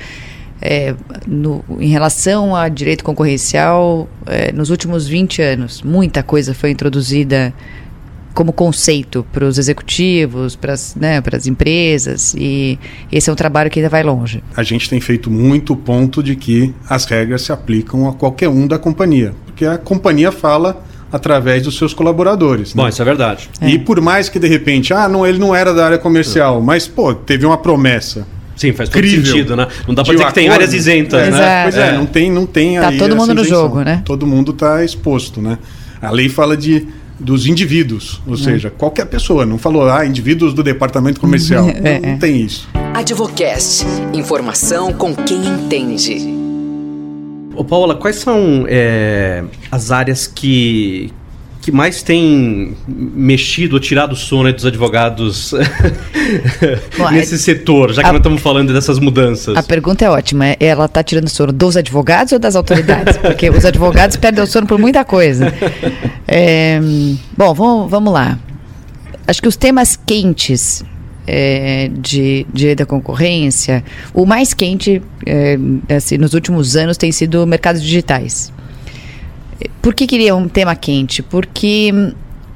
É, 0.61 0.93
no, 1.25 1.63
em 1.79 1.87
relação 1.87 2.53
a 2.53 2.67
direito 2.67 3.01
concorrencial, 3.01 4.09
é, 4.25 4.51
nos 4.51 4.69
últimos 4.69 5.07
20 5.07 5.41
anos, 5.41 5.81
muita 5.81 6.21
coisa 6.21 6.53
foi 6.53 6.69
introduzida 6.71 7.53
como 8.33 8.53
conceito 8.53 9.25
para 9.31 9.45
os 9.45 9.57
executivos, 9.57 10.55
para 10.55 10.73
as 10.73 10.95
né, 10.95 11.21
empresas, 11.47 12.33
e 12.37 12.79
esse 13.11 13.29
é 13.29 13.33
um 13.33 13.35
trabalho 13.35 13.69
que 13.69 13.79
ainda 13.79 13.89
vai 13.89 14.03
longe. 14.03 14.43
A 14.55 14.63
gente 14.63 14.89
tem 14.89 15.01
feito 15.01 15.29
muito 15.29 15.75
ponto 15.75 16.21
de 16.23 16.35
que 16.35 16.73
as 16.89 17.05
regras 17.05 17.41
se 17.41 17.51
aplicam 17.51 18.07
a 18.07 18.13
qualquer 18.13 18.49
um 18.49 18.67
da 18.67 18.77
companhia, 18.77 19.33
porque 19.45 19.65
a 19.65 19.77
companhia 19.77 20.31
fala 20.31 20.83
através 21.11 21.63
dos 21.63 21.77
seus 21.77 21.93
colaboradores. 21.93 22.73
Bom, 22.73 22.83
né? 22.83 22.89
isso 22.89 23.01
é 23.01 23.05
verdade. 23.05 23.49
E 23.61 23.75
é. 23.75 23.79
por 23.79 23.99
mais 23.99 24.29
que 24.29 24.39
de 24.39 24.47
repente, 24.47 24.93
ah, 24.93 25.07
não, 25.07 25.25
ele 25.25 25.39
não 25.39 25.55
era 25.55 25.73
da 25.73 25.85
área 25.85 25.97
comercial, 25.97 26.61
mas 26.61 26.87
pô, 26.87 27.13
teve 27.13 27.45
uma 27.45 27.57
promessa. 27.57 28.27
Sim, 28.55 28.73
faz 28.73 28.89
todo 28.89 29.07
sentido, 29.07 29.55
né? 29.55 29.67
Não 29.87 29.95
dá 29.95 30.03
para 30.03 30.13
dizer 30.13 30.25
que 30.27 30.33
tem 30.33 30.49
áreas 30.49 30.73
isentas, 30.73 31.27
é, 31.27 31.31
né? 31.31 31.63
Pois 31.63 31.77
é, 31.77 31.87
é, 31.87 31.91
não 31.93 32.05
tem, 32.05 32.29
não 32.29 32.45
tem 32.45 32.77
tá 32.77 32.91
todo 32.91 33.15
mundo 33.15 33.33
no 33.33 33.43
jogo, 33.43 33.81
né? 33.81 34.01
Todo 34.03 34.27
mundo 34.27 34.51
está 34.51 34.83
exposto, 34.83 35.41
né? 35.41 35.57
A 36.01 36.11
lei 36.11 36.27
fala 36.27 36.57
de 36.57 36.85
dos 37.19 37.45
indivíduos, 37.45 38.21
ou 38.25 38.35
é. 38.35 38.37
seja, 38.37 38.69
qualquer 38.69 39.05
pessoa. 39.05 39.45
Não 39.45 39.57
falou, 39.57 39.89
ah, 39.89 40.05
indivíduos 40.05 40.53
do 40.53 40.63
departamento 40.63 41.19
comercial. 41.19 41.67
É, 41.79 41.99
não, 41.99 42.11
não 42.11 42.17
tem 42.17 42.41
isso. 42.41 42.67
Advocast. 42.93 43.85
Informação 44.13 44.91
com 44.91 45.15
quem 45.15 45.37
entende. 45.45 46.39
Ô 47.55 47.63
Paula, 47.63 47.95
quais 47.95 48.17
são 48.17 48.65
é, 48.67 49.43
as 49.71 49.91
áreas 49.91 50.27
que, 50.27 51.11
que 51.61 51.71
mais 51.71 52.01
tem 52.01 52.75
mexido 52.87 53.75
ou 53.75 53.79
tirado 53.79 54.13
o 54.13 54.15
sono 54.15 54.51
dos 54.51 54.65
advogados 54.65 55.53
Bom, 56.97 57.09
nesse 57.11 57.35
é, 57.35 57.37
setor, 57.37 57.93
já 57.93 58.01
que 58.01 58.07
a, 58.07 58.11
nós 58.11 58.19
estamos 58.19 58.41
falando 58.41 58.73
dessas 58.73 58.97
mudanças? 58.99 59.57
A 59.57 59.63
pergunta 59.63 60.05
é 60.05 60.09
ótima. 60.09 60.47
É, 60.47 60.57
ela 60.59 60.85
está 60.85 61.03
tirando 61.03 61.27
o 61.27 61.29
sono 61.29 61.51
dos 61.51 61.75
advogados 61.75 62.33
ou 62.33 62.39
das 62.39 62.55
autoridades? 62.55 63.17
Porque 63.21 63.49
os 63.49 63.65
advogados 63.65 64.15
perdem 64.17 64.43
o 64.43 64.47
sono 64.47 64.65
por 64.65 64.79
muita 64.79 65.03
coisa. 65.03 65.53
É, 66.31 66.79
bom, 67.35 67.55
vamos, 67.55 67.89
vamos 67.89 68.13
lá. 68.13 68.37
Acho 69.25 69.41
que 69.41 69.47
os 69.47 69.57
temas 69.57 69.95
quentes 69.95 70.83
é, 71.25 71.89
de 71.91 72.45
direito 72.53 72.79
da 72.79 72.85
concorrência, 72.85 73.83
o 74.13 74.27
mais 74.27 74.53
quente 74.53 75.01
é, 75.25 75.57
assim, 75.95 76.17
nos 76.17 76.35
últimos 76.35 76.75
anos 76.75 76.97
tem 76.97 77.11
sido 77.11 77.47
mercados 77.47 77.81
digitais. 77.81 78.53
Por 79.81 79.95
que 79.95 80.05
queria 80.05 80.35
um 80.35 80.47
tema 80.47 80.75
quente? 80.75 81.23
Porque 81.23 81.91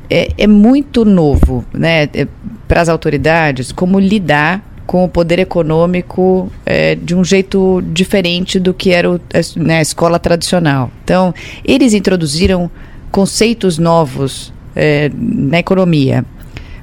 é, 0.08 0.30
é 0.38 0.48
muito 0.48 1.04
novo 1.04 1.66
né, 1.74 2.04
é, 2.14 2.28
para 2.68 2.80
as 2.82 2.90
autoridades 2.90 3.72
como 3.72 4.00
lidar 4.00 4.64
com 4.86 5.04
o 5.04 5.10
poder 5.10 5.40
econômico 5.40 6.52
é, 6.64 6.94
de 6.94 7.16
um 7.16 7.24
jeito 7.24 7.82
diferente 7.92 8.60
do 8.60 8.72
que 8.72 8.92
era 8.92 9.10
o, 9.10 9.20
né, 9.56 9.80
a 9.80 9.82
escola 9.82 10.20
tradicional. 10.20 10.92
Então, 11.04 11.34
eles 11.66 11.96
introduziram 11.96 12.70
conceitos 13.14 13.78
novos 13.78 14.52
é, 14.76 15.12
na 15.16 15.60
economia. 15.60 16.26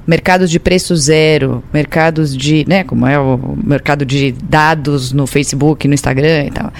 Mercados 0.06 0.48
de 0.48 0.60
preço 0.60 0.94
zero, 0.94 1.62
mercados 1.72 2.36
de, 2.36 2.64
né, 2.68 2.84
como 2.84 3.04
é 3.04 3.18
o 3.18 3.58
mercado 3.62 4.06
de 4.06 4.30
dados 4.32 5.12
no 5.12 5.26
Facebook, 5.26 5.86
no 5.88 5.92
Instagram 5.92 6.46
e 6.46 6.50
tal. 6.52 6.72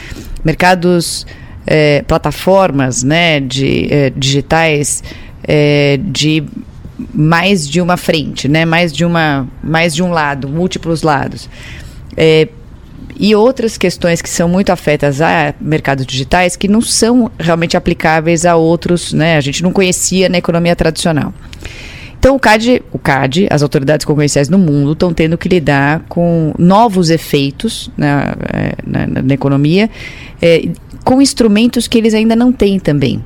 Mercados 0.45 1.27
é, 1.67 2.03
plataformas 2.03 3.03
né, 3.03 3.41
de, 3.41 3.93
é, 3.93 4.11
digitais 4.11 5.03
é, 5.43 5.99
de 6.01 6.45
mais 7.13 7.69
de 7.69 7.81
uma 7.81 7.97
frente, 7.97 8.47
né, 8.47 8.65
mais, 8.65 8.93
de 8.93 9.05
uma, 9.05 9.49
mais 9.63 9.95
de 9.95 10.03
um 10.03 10.13
lado, 10.13 10.49
múltiplos 10.49 11.03
lados. 11.03 11.51
É, 12.17 12.47
e 13.19 13.35
outras 13.35 13.77
questões 13.77 14.23
que 14.23 14.31
são 14.31 14.49
muito 14.49 14.71
afetas 14.71 15.21
a 15.21 15.55
mercados 15.61 16.07
digitais 16.07 16.57
que 16.57 16.69
não 16.69 16.81
são 16.81 17.31
realmente 17.39 17.77
aplicáveis 17.77 18.47
a 18.47 18.57
outros, 18.57 19.13
né? 19.13 19.37
A 19.37 19.41
gente 19.41 19.63
não 19.63 19.73
conhecia 19.73 20.29
na 20.29 20.39
economia 20.39 20.75
tradicional. 20.75 21.33
Então, 22.19 22.37
o 22.37 22.39
CAD, 22.39 22.83
o 22.93 22.99
CAD, 22.99 23.49
as 23.51 23.63
autoridades 23.63 24.05
concorrenciais 24.05 24.49
no 24.51 24.59
mundo 24.59 24.93
estão 24.93 25.13
tendo 25.13 25.39
que 25.39 25.49
lidar 25.49 26.05
com 26.07 26.53
novos 26.59 27.09
efeitos 27.09 27.91
na, 27.97 28.37
é, 28.53 28.73
na, 28.87 29.23
na 29.23 29.35
economia 29.35 29.89
é, 30.41 30.69
com 31.03 31.23
instrumentos 31.23 31.89
que 31.89 31.97
eles 31.97 32.13
ainda 32.13 32.37
não 32.37 32.53
têm 32.53 32.79
também. 32.79 33.25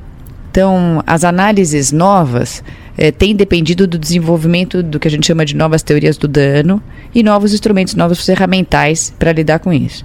Então, 0.49 1.03
as 1.05 1.25
análises 1.25 1.91
novas 1.91 2.63
é, 2.97 3.11
têm 3.11 3.35
dependido 3.35 3.87
do 3.87 3.97
desenvolvimento 3.97 4.81
do 4.81 4.99
que 4.99 5.07
a 5.07 5.11
gente 5.11 5.27
chama 5.27 5.45
de 5.45 5.55
novas 5.55 5.83
teorias 5.83 6.17
do 6.17 6.27
dano 6.27 6.81
e 7.13 7.23
novos 7.23 7.53
instrumentos, 7.53 7.95
novos 7.95 8.25
ferramentais 8.25 9.13
para 9.17 9.31
lidar 9.31 9.59
com 9.59 9.71
isso. 9.71 10.03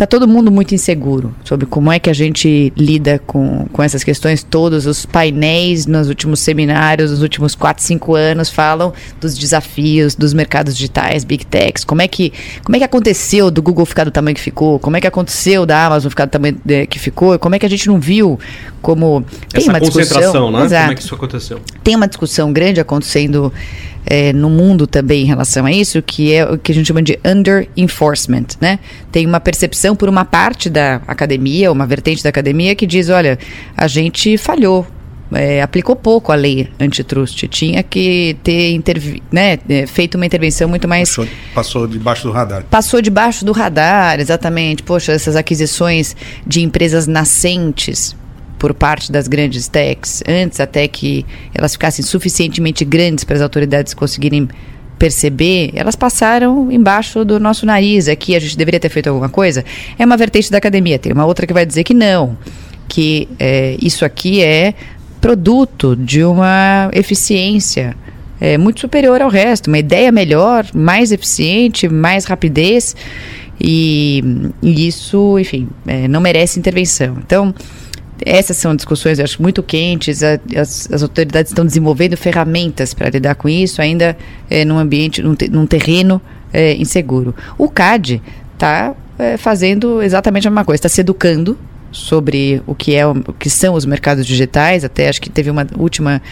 Está 0.00 0.06
todo 0.06 0.26
mundo 0.26 0.50
muito 0.50 0.74
inseguro 0.74 1.34
sobre 1.44 1.66
como 1.66 1.92
é 1.92 1.98
que 1.98 2.08
a 2.08 2.14
gente 2.14 2.72
lida 2.74 3.20
com, 3.26 3.66
com 3.70 3.82
essas 3.82 4.02
questões. 4.02 4.42
Todos 4.42 4.86
os 4.86 5.04
painéis 5.04 5.84
nos 5.84 6.08
últimos 6.08 6.40
seminários, 6.40 7.10
nos 7.10 7.20
últimos 7.20 7.54
4, 7.54 7.84
5 7.84 8.14
anos, 8.14 8.48
falam 8.48 8.94
dos 9.20 9.36
desafios 9.36 10.14
dos 10.14 10.32
mercados 10.32 10.74
digitais, 10.74 11.22
big 11.22 11.44
techs. 11.44 11.84
Como 11.84 12.00
é 12.00 12.08
que, 12.08 12.32
como 12.64 12.76
é 12.76 12.78
que 12.78 12.84
aconteceu 12.86 13.50
do 13.50 13.60
Google 13.60 13.84
ficar 13.84 14.04
do 14.04 14.10
tamanho 14.10 14.34
que 14.34 14.40
ficou? 14.40 14.78
Como 14.78 14.96
é 14.96 15.02
que 15.02 15.06
aconteceu 15.06 15.66
da 15.66 15.84
Amazon 15.84 16.08
ficar 16.08 16.24
do 16.24 16.30
tamanho 16.30 16.58
que 16.88 16.98
ficou? 16.98 17.38
Como 17.38 17.54
é 17.54 17.58
que 17.58 17.66
a 17.66 17.68
gente 17.70 17.86
não 17.86 18.00
viu 18.00 18.38
como. 18.80 19.22
Tem 19.50 19.60
Essa 19.60 19.70
uma 19.70 19.80
concentração, 19.80 20.50
né? 20.50 20.64
Exato. 20.64 20.82
Como 20.82 20.92
é 20.92 20.94
que 20.94 21.02
isso 21.02 21.14
aconteceu? 21.14 21.60
Tem 21.84 21.94
uma 21.94 22.08
discussão 22.08 22.50
grande 22.54 22.80
acontecendo 22.80 23.52
é, 24.10 24.32
no 24.32 24.50
mundo 24.50 24.88
também 24.88 25.22
em 25.22 25.26
relação 25.26 25.64
a 25.64 25.70
isso, 25.70 26.02
que 26.02 26.34
é 26.34 26.44
o 26.44 26.58
que 26.58 26.72
a 26.72 26.74
gente 26.74 26.88
chama 26.88 27.00
de 27.00 27.16
under 27.24 27.68
enforcement, 27.76 28.46
né? 28.60 28.80
Tem 29.12 29.24
uma 29.24 29.38
percepção 29.38 29.94
por 29.94 30.08
uma 30.08 30.24
parte 30.24 30.68
da 30.68 30.96
academia, 31.06 31.70
uma 31.70 31.86
vertente 31.86 32.20
da 32.20 32.28
academia 32.28 32.74
que 32.74 32.88
diz, 32.88 33.08
olha, 33.08 33.38
a 33.76 33.86
gente 33.86 34.36
falhou, 34.36 34.84
é, 35.32 35.62
aplicou 35.62 35.94
pouco 35.94 36.32
a 36.32 36.34
lei 36.34 36.68
antitrust. 36.80 37.46
Tinha 37.46 37.84
que 37.84 38.36
ter 38.42 38.82
né, 39.30 39.60
é, 39.68 39.86
feito 39.86 40.16
uma 40.16 40.26
intervenção 40.26 40.68
muito 40.68 40.88
mais. 40.88 41.08
Passou, 41.10 41.28
passou, 41.54 41.86
debaixo 41.86 42.24
do 42.24 42.32
radar. 42.32 42.64
Passou 42.64 43.00
debaixo 43.00 43.44
do 43.44 43.52
radar, 43.52 44.18
exatamente. 44.18 44.82
Poxa, 44.82 45.12
essas 45.12 45.36
aquisições 45.36 46.16
de 46.44 46.62
empresas 46.62 47.06
nascentes 47.06 48.16
por 48.60 48.74
parte 48.74 49.10
das 49.10 49.26
grandes 49.26 49.66
techs, 49.68 50.22
antes 50.28 50.60
até 50.60 50.86
que 50.86 51.24
elas 51.54 51.72
ficassem 51.72 52.04
suficientemente 52.04 52.84
grandes 52.84 53.24
para 53.24 53.36
as 53.36 53.42
autoridades 53.42 53.94
conseguirem 53.94 54.46
perceber, 54.98 55.70
elas 55.74 55.96
passaram 55.96 56.70
embaixo 56.70 57.24
do 57.24 57.40
nosso 57.40 57.64
nariz. 57.64 58.06
Aqui 58.06 58.36
a 58.36 58.38
gente 58.38 58.58
deveria 58.58 58.78
ter 58.78 58.90
feito 58.90 59.08
alguma 59.08 59.30
coisa. 59.30 59.64
É 59.98 60.04
uma 60.04 60.14
vertente 60.14 60.50
da 60.50 60.58
academia. 60.58 60.98
Tem 60.98 61.10
uma 61.10 61.24
outra 61.24 61.46
que 61.46 61.54
vai 61.54 61.64
dizer 61.64 61.84
que 61.84 61.94
não, 61.94 62.36
que 62.86 63.26
é, 63.38 63.78
isso 63.80 64.04
aqui 64.04 64.42
é 64.42 64.74
produto 65.22 65.96
de 65.96 66.22
uma 66.22 66.90
eficiência 66.92 67.96
é, 68.38 68.58
muito 68.58 68.80
superior 68.80 69.22
ao 69.22 69.30
resto, 69.30 69.68
uma 69.68 69.78
ideia 69.78 70.12
melhor, 70.12 70.66
mais 70.74 71.12
eficiente, 71.12 71.88
mais 71.88 72.26
rapidez. 72.26 72.94
E, 73.58 74.22
e 74.62 74.86
isso, 74.86 75.38
enfim, 75.38 75.66
é, 75.86 76.06
não 76.08 76.20
merece 76.20 76.58
intervenção. 76.58 77.16
Então, 77.24 77.54
essas 78.24 78.56
são 78.56 78.74
discussões, 78.74 79.18
eu 79.18 79.24
acho, 79.24 79.40
muito 79.40 79.62
quentes. 79.62 80.22
A, 80.22 80.38
as, 80.56 80.90
as, 80.92 81.02
autoridades 81.02 81.50
estão 81.50 81.64
desenvolvendo 81.64 82.16
ferramentas 82.16 82.94
para 82.94 83.08
lidar 83.10 83.34
com 83.34 83.48
isso, 83.48 83.80
ainda 83.80 84.16
é, 84.48 84.64
num 84.64 84.78
ambiente, 84.78 85.22
num, 85.22 85.34
te, 85.34 85.48
num 85.48 85.66
terreno 85.66 86.20
é, 86.52 86.74
inseguro. 86.74 87.34
O 87.56 87.68
CAD 87.68 88.22
está 88.54 88.94
é, 89.18 89.36
fazendo 89.36 90.02
exatamente 90.02 90.46
a 90.46 90.50
mesma 90.50 90.64
coisa, 90.64 90.78
está 90.78 90.88
se 90.88 91.00
educando 91.00 91.58
sobre 91.92 92.62
o 92.66 92.74
que 92.74 92.94
é 92.94 93.06
o 93.06 93.14
que 93.38 93.50
são 93.50 93.74
os 93.74 93.84
mercados 93.84 94.26
digitais. 94.26 94.84
Até 94.84 95.08
acho 95.08 95.20
que 95.20 95.30
teve 95.30 95.50
uma 95.50 95.66
última 95.76 96.22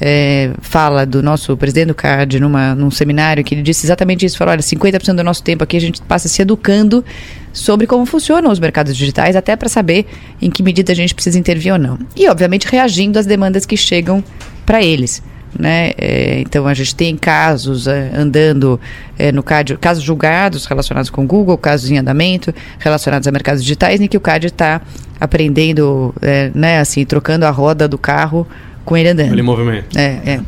é, 0.00 0.50
fala 0.60 1.04
do 1.04 1.22
nosso 1.22 1.56
presidente 1.56 1.88
do 1.88 2.40
numa, 2.40 2.74
num 2.74 2.90
seminário 2.90 3.42
que 3.42 3.54
ele 3.54 3.62
disse 3.62 3.86
exatamente 3.86 4.24
isso. 4.24 4.38
Falou, 4.38 4.52
olha, 4.52 4.60
50% 4.60 5.14
do 5.14 5.24
nosso 5.24 5.42
tempo 5.42 5.64
aqui 5.64 5.76
a 5.76 5.80
gente 5.80 6.00
passa 6.02 6.28
se 6.28 6.42
educando 6.42 7.04
sobre 7.52 7.86
como 7.86 8.06
funcionam 8.06 8.50
os 8.50 8.58
mercados 8.58 8.96
digitais, 8.96 9.34
até 9.34 9.56
para 9.56 9.68
saber 9.68 10.06
em 10.40 10.50
que 10.50 10.62
medida 10.62 10.92
a 10.92 10.94
gente 10.94 11.14
precisa 11.14 11.38
intervir 11.38 11.72
ou 11.72 11.78
não. 11.78 11.98
E, 12.14 12.28
obviamente, 12.28 12.66
reagindo 12.68 13.18
às 13.18 13.26
demandas 13.26 13.66
que 13.66 13.76
chegam 13.76 14.22
para 14.64 14.82
eles. 14.82 15.22
Né? 15.58 15.92
É, 15.96 16.40
então 16.40 16.66
a 16.66 16.74
gente 16.74 16.94
tem 16.94 17.16
casos 17.16 17.86
é, 17.86 18.10
andando 18.14 18.78
é, 19.18 19.32
no 19.32 19.42
CAD, 19.42 19.76
casos 19.78 20.02
julgados 20.02 20.66
relacionados 20.66 21.10
com 21.10 21.26
Google, 21.26 21.56
casos 21.56 21.90
em 21.90 21.98
andamento 21.98 22.54
relacionados 22.78 23.26
a 23.26 23.32
mercados 23.32 23.62
digitais, 23.62 24.00
em 24.00 24.06
que 24.06 24.16
o 24.16 24.20
CAD 24.20 24.48
está 24.48 24.80
aprendendo, 25.20 26.14
é, 26.22 26.50
né, 26.54 26.80
assim, 26.80 27.04
trocando 27.04 27.44
a 27.44 27.50
roda 27.50 27.88
do 27.88 27.98
carro 27.98 28.46
com 28.84 28.96
ele 28.96 29.08
andando. 29.08 29.32
Ele 29.32 29.40
em 29.40 29.44
movimento. 29.44 29.98
É, 29.98 30.20
é. 30.24 30.40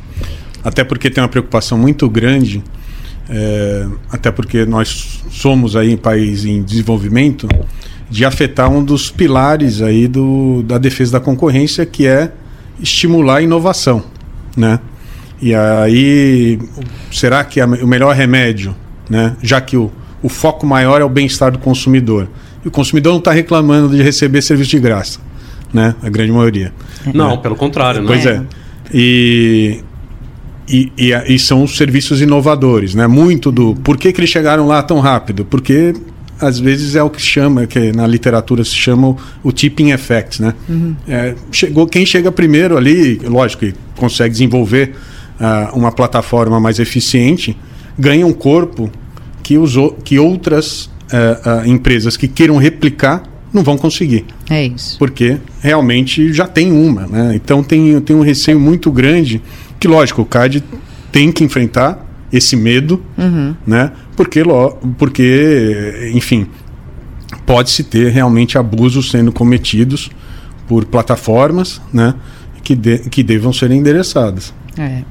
Até 0.62 0.84
porque 0.84 1.10
tem 1.10 1.22
uma 1.22 1.28
preocupação 1.28 1.78
muito 1.78 2.08
grande, 2.08 2.62
é, 3.28 3.86
até 4.10 4.30
porque 4.30 4.64
nós 4.64 5.22
somos 5.30 5.76
aí 5.76 5.94
um 5.94 5.98
país 5.98 6.44
em 6.44 6.62
desenvolvimento, 6.62 7.48
de 8.08 8.24
afetar 8.24 8.68
um 8.70 8.84
dos 8.84 9.10
pilares 9.10 9.80
aí 9.80 10.08
do, 10.08 10.62
da 10.64 10.78
defesa 10.78 11.12
da 11.12 11.20
concorrência, 11.20 11.86
que 11.86 12.06
é 12.06 12.32
estimular 12.80 13.36
a 13.36 13.42
inovação, 13.42 14.02
né? 14.56 14.80
E 15.42 15.54
aí, 15.54 16.58
será 17.10 17.42
que 17.44 17.60
a, 17.60 17.66
o 17.66 17.86
melhor 17.86 18.14
remédio, 18.14 18.74
né? 19.08 19.36
Já 19.42 19.60
que 19.60 19.76
o, 19.76 19.90
o 20.22 20.28
foco 20.28 20.66
maior 20.66 21.00
é 21.00 21.04
o 21.04 21.08
bem-estar 21.08 21.50
do 21.50 21.58
consumidor, 21.58 22.28
e 22.64 22.68
o 22.68 22.70
consumidor 22.70 23.12
não 23.12 23.18
está 23.18 23.32
reclamando 23.32 23.96
de 23.96 24.02
receber 24.02 24.42
serviço 24.42 24.70
de 24.70 24.80
graça, 24.80 25.18
né? 25.72 25.94
A 26.02 26.10
grande 26.10 26.32
maioria. 26.32 26.72
Não, 27.14 27.30
né? 27.30 27.36
pelo 27.38 27.56
contrário, 27.56 28.02
né? 28.02 28.06
Pois 28.06 28.26
é. 28.26 28.42
E, 28.92 29.82
e, 30.68 30.92
e, 30.98 31.34
e, 31.34 31.38
são 31.38 31.62
os 31.62 31.76
serviços 31.76 32.20
inovadores, 32.20 32.94
né? 32.94 33.06
Muito 33.06 33.50
do 33.50 33.74
por 33.76 33.96
que, 33.96 34.12
que 34.12 34.20
eles 34.20 34.30
chegaram 34.30 34.66
lá 34.66 34.82
tão 34.82 35.00
rápido? 35.00 35.44
Porque 35.44 35.94
às 36.38 36.58
vezes 36.58 36.96
é 36.96 37.02
o 37.02 37.08
que 37.08 37.20
chama, 37.20 37.66
que 37.66 37.92
na 37.92 38.06
literatura 38.06 38.64
se 38.64 38.74
chama 38.74 39.08
o, 39.08 39.18
o 39.42 39.52
tipping 39.52 39.90
effect, 39.90 40.42
né? 40.42 40.54
Uhum. 40.68 40.96
É, 41.08 41.34
chegou 41.50 41.86
quem 41.86 42.04
chega 42.04 42.30
primeiro 42.30 42.76
ali, 42.76 43.20
lógico 43.24 43.64
que 43.64 43.74
consegue 43.96 44.32
desenvolver 44.32 44.94
uh, 45.40 45.76
uma 45.76 45.90
plataforma 45.90 46.60
mais 46.60 46.78
eficiente, 46.78 47.56
ganha 47.98 48.26
um 48.26 48.32
corpo 48.32 48.90
que, 49.42 49.58
os, 49.58 49.74
que 50.04 50.18
outras 50.18 50.84
uh, 50.84 51.64
uh, 51.64 51.66
empresas 51.66 52.16
que 52.16 52.28
queiram 52.28 52.56
replicar 52.56 53.22
não 53.52 53.64
vão 53.64 53.76
conseguir. 53.76 54.24
É 54.48 54.66
isso. 54.66 54.98
Porque 54.98 55.38
realmente 55.60 56.32
já 56.32 56.46
tem 56.46 56.70
uma, 56.70 57.06
né? 57.06 57.32
Então 57.34 57.64
tem, 57.64 58.00
tem 58.00 58.14
um 58.14 58.22
receio 58.22 58.60
muito 58.60 58.92
grande 58.92 59.42
que, 59.78 59.88
lógico, 59.88 60.22
o 60.22 60.24
CAD 60.24 60.62
tem 61.10 61.32
que 61.32 61.42
enfrentar 61.42 62.06
esse 62.32 62.54
medo, 62.54 63.02
uhum. 63.18 63.54
né? 63.66 63.90
Porque, 64.16 64.42
porque, 64.96 66.12
enfim, 66.14 66.46
pode-se 67.44 67.82
ter 67.82 68.12
realmente 68.12 68.56
abusos 68.56 69.10
sendo 69.10 69.32
cometidos 69.32 70.10
por 70.68 70.84
plataformas, 70.84 71.80
né? 71.92 72.14
Que, 72.62 72.76
de, 72.76 72.98
que 72.98 73.22
devam 73.24 73.52
ser 73.52 73.72
endereçadas. 73.72 74.54
É. 74.78 75.02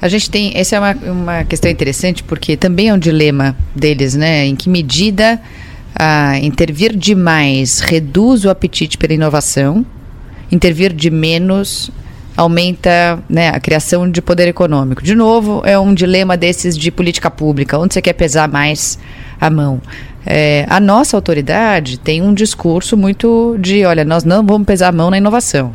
A 0.00 0.08
gente 0.08 0.30
tem. 0.30 0.52
Essa 0.54 0.76
é 0.76 0.80
uma, 0.80 0.92
uma 0.92 1.44
questão 1.44 1.70
interessante, 1.70 2.22
porque 2.22 2.56
também 2.56 2.88
é 2.88 2.94
um 2.94 2.98
dilema 2.98 3.56
deles, 3.74 4.14
né? 4.14 4.46
Em 4.46 4.56
que 4.56 4.68
medida 4.68 5.40
intervir 6.42 6.96
demais 6.96 7.80
reduz 7.80 8.44
o 8.44 8.50
apetite 8.50 8.98
pela 8.98 9.14
inovação, 9.14 9.86
intervir 10.50 10.92
de 10.92 11.10
menos 11.10 11.90
aumenta 12.36 13.22
né, 13.28 13.50
a 13.50 13.60
criação 13.60 14.10
de 14.10 14.20
poder 14.20 14.48
econômico. 14.48 15.02
De 15.02 15.14
novo, 15.14 15.62
é 15.64 15.78
um 15.78 15.94
dilema 15.94 16.36
desses 16.36 16.76
de 16.76 16.90
política 16.90 17.30
pública, 17.30 17.78
onde 17.78 17.94
você 17.94 18.02
quer 18.02 18.14
pesar 18.14 18.48
mais 18.48 18.98
a 19.40 19.48
mão. 19.48 19.80
É, 20.26 20.66
a 20.68 20.80
nossa 20.80 21.16
autoridade 21.16 21.98
tem 21.98 22.22
um 22.22 22.34
discurso 22.34 22.96
muito 22.96 23.56
de, 23.60 23.84
olha, 23.84 24.04
nós 24.04 24.24
não 24.24 24.44
vamos 24.44 24.66
pesar 24.66 24.88
a 24.88 24.92
mão 24.92 25.10
na 25.10 25.18
inovação. 25.18 25.72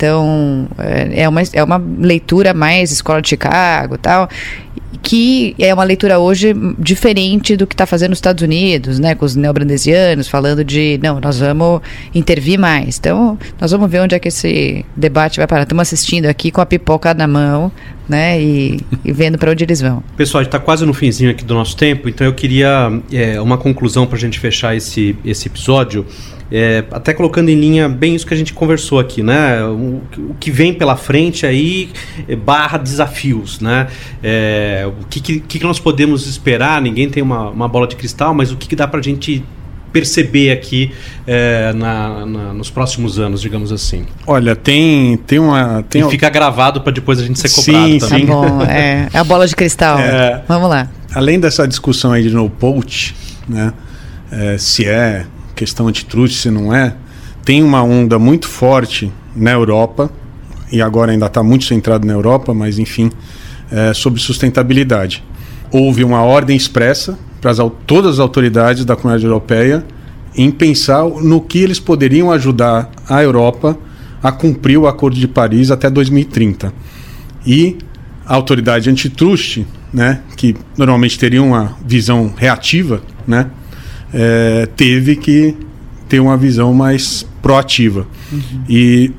Então, 0.00 0.66
é, 0.78 1.24
é 1.24 1.28
uma, 1.28 1.42
é 1.52 1.62
uma 1.62 1.76
leitura 1.76 2.54
mais 2.54 2.90
escola 2.90 3.20
de 3.20 3.28
Chicago 3.28 3.98
tal 3.98 4.30
que 5.02 5.54
é 5.58 5.72
uma 5.72 5.84
leitura 5.84 6.18
hoje 6.18 6.54
diferente 6.78 7.56
do 7.56 7.66
que 7.66 7.74
está 7.74 7.86
fazendo 7.86 8.12
os 8.12 8.18
Estados 8.18 8.42
Unidos, 8.42 8.98
né, 8.98 9.14
com 9.14 9.24
os 9.24 9.36
neobrandesianos 9.36 10.28
falando 10.28 10.64
de 10.64 10.98
não, 11.02 11.20
nós 11.20 11.38
vamos 11.38 11.80
intervir 12.14 12.58
mais. 12.58 12.98
Então, 12.98 13.38
nós 13.60 13.70
vamos 13.70 13.90
ver 13.90 14.00
onde 14.00 14.14
é 14.14 14.18
que 14.18 14.28
esse 14.28 14.84
debate 14.96 15.38
vai 15.38 15.46
parar. 15.46 15.62
Estamos 15.62 15.82
assistindo 15.82 16.26
aqui 16.26 16.50
com 16.50 16.60
a 16.60 16.66
pipoca 16.66 17.14
na 17.14 17.26
mão, 17.26 17.70
né, 18.10 18.42
e, 18.42 18.80
e 19.04 19.12
vendo 19.12 19.38
para 19.38 19.52
onde 19.52 19.62
eles 19.62 19.80
vão. 19.80 20.02
Pessoal, 20.16 20.40
a 20.40 20.42
gente 20.42 20.48
está 20.48 20.58
quase 20.58 20.84
no 20.84 20.92
finzinho 20.92 21.30
aqui 21.30 21.44
do 21.44 21.54
nosso 21.54 21.76
tempo, 21.76 22.08
então 22.08 22.26
eu 22.26 22.34
queria 22.34 23.00
é, 23.12 23.40
uma 23.40 23.56
conclusão 23.56 24.04
para 24.04 24.16
a 24.16 24.20
gente 24.20 24.40
fechar 24.40 24.76
esse, 24.76 25.16
esse 25.24 25.46
episódio. 25.46 26.04
É, 26.52 26.84
até 26.90 27.14
colocando 27.14 27.48
em 27.48 27.54
linha 27.54 27.88
bem 27.88 28.16
isso 28.16 28.26
que 28.26 28.34
a 28.34 28.36
gente 28.36 28.52
conversou 28.52 28.98
aqui, 28.98 29.22
né? 29.22 29.62
O, 29.62 30.02
o 30.30 30.34
que 30.40 30.50
vem 30.50 30.74
pela 30.74 30.96
frente 30.96 31.46
aí 31.46 31.90
é, 32.26 32.34
barra 32.34 32.76
desafios, 32.76 33.60
né? 33.60 33.86
É, 34.20 34.84
o 35.00 35.06
que, 35.06 35.20
que, 35.20 35.38
que, 35.38 35.62
nós 35.62 35.78
podemos 35.78 36.26
esperar? 36.26 36.82
Ninguém 36.82 37.08
tem 37.08 37.22
uma, 37.22 37.50
uma 37.50 37.68
bola 37.68 37.86
de 37.86 37.94
cristal, 37.94 38.34
mas 38.34 38.50
o 38.50 38.56
que, 38.56 38.66
que 38.66 38.74
dá 38.74 38.88
para 38.88 38.98
a 38.98 39.02
gente 39.02 39.44
perceber 39.92 40.50
aqui 40.50 40.92
é, 41.26 41.72
na, 41.72 42.26
na, 42.26 42.52
nos 42.54 42.70
próximos 42.70 43.18
anos, 43.18 43.40
digamos 43.40 43.72
assim? 43.72 44.06
Olha, 44.26 44.54
tem, 44.56 45.16
tem 45.18 45.38
uma. 45.38 45.84
Tem 45.88 46.06
e 46.06 46.10
fica 46.10 46.28
gravado 46.28 46.80
para 46.80 46.92
depois 46.92 47.18
a 47.18 47.22
gente 47.24 47.38
ser 47.38 47.50
cobrado 47.50 47.88
sim, 47.88 47.98
também. 47.98 48.26
Tá 48.26 48.32
bom, 48.32 48.62
é, 48.62 49.08
é 49.12 49.18
a 49.18 49.24
bola 49.24 49.46
de 49.46 49.54
cristal. 49.54 49.98
É, 49.98 50.42
Vamos 50.48 50.68
lá. 50.68 50.88
Além 51.14 51.38
dessa 51.40 51.66
discussão 51.66 52.12
aí 52.12 52.22
de 52.22 52.30
no 52.30 52.48
poach, 52.48 53.14
né? 53.48 53.72
É, 54.32 54.56
se 54.58 54.86
é 54.86 55.26
questão 55.56 55.88
antitruste, 55.88 56.38
se 56.38 56.50
não 56.50 56.72
é, 56.72 56.94
tem 57.44 57.62
uma 57.62 57.82
onda 57.82 58.18
muito 58.18 58.48
forte 58.48 59.12
na 59.34 59.50
Europa, 59.50 60.10
e 60.70 60.80
agora 60.80 61.10
ainda 61.10 61.26
está 61.26 61.42
muito 61.42 61.64
centrado 61.64 62.06
na 62.06 62.12
Europa, 62.12 62.54
mas 62.54 62.78
enfim, 62.78 63.10
é, 63.70 63.92
sobre 63.92 64.20
sustentabilidade. 64.20 65.24
Houve 65.72 66.04
uma 66.04 66.22
ordem 66.22 66.56
expressa 66.56 67.18
para 67.40 67.50
as, 67.50 67.58
todas 67.86 68.14
as 68.14 68.18
autoridades 68.18 68.84
da 68.84 68.94
comunidade 68.94 69.24
europeia 69.24 69.84
em 70.36 70.50
pensar 70.50 71.04
no 71.04 71.40
que 71.40 71.58
eles 71.58 71.80
poderiam 71.80 72.30
ajudar 72.30 72.90
a 73.08 73.22
Europa 73.22 73.76
a 74.22 74.30
cumprir 74.30 74.78
o 74.78 74.86
Acordo 74.86 75.18
de 75.18 75.26
Paris 75.26 75.70
até 75.70 75.88
2030. 75.90 76.72
E 77.46 77.78
a 78.26 78.34
autoridade 78.34 78.90
antitruste, 78.90 79.66
né, 79.92 80.20
que 80.36 80.54
normalmente 80.76 81.18
teria 81.18 81.42
uma 81.42 81.76
visão 81.84 82.32
reativa, 82.36 83.02
né, 83.26 83.50
é, 84.12 84.68
teve 84.76 85.16
que 85.16 85.56
ter 86.08 86.20
uma 86.20 86.36
visão 86.36 86.74
mais 86.74 87.26
proativa. 87.40 88.06
Uhum. 88.30 88.64
E 88.68 89.12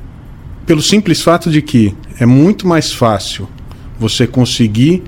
pelo 0.64 0.80
simples 0.80 1.20
fato 1.20 1.50
de 1.50 1.60
que 1.60 1.94
é 2.18 2.26
muito 2.26 2.66
mais 2.66 2.92
fácil 2.92 3.48
você 3.98 4.26
conseguir 4.26 5.02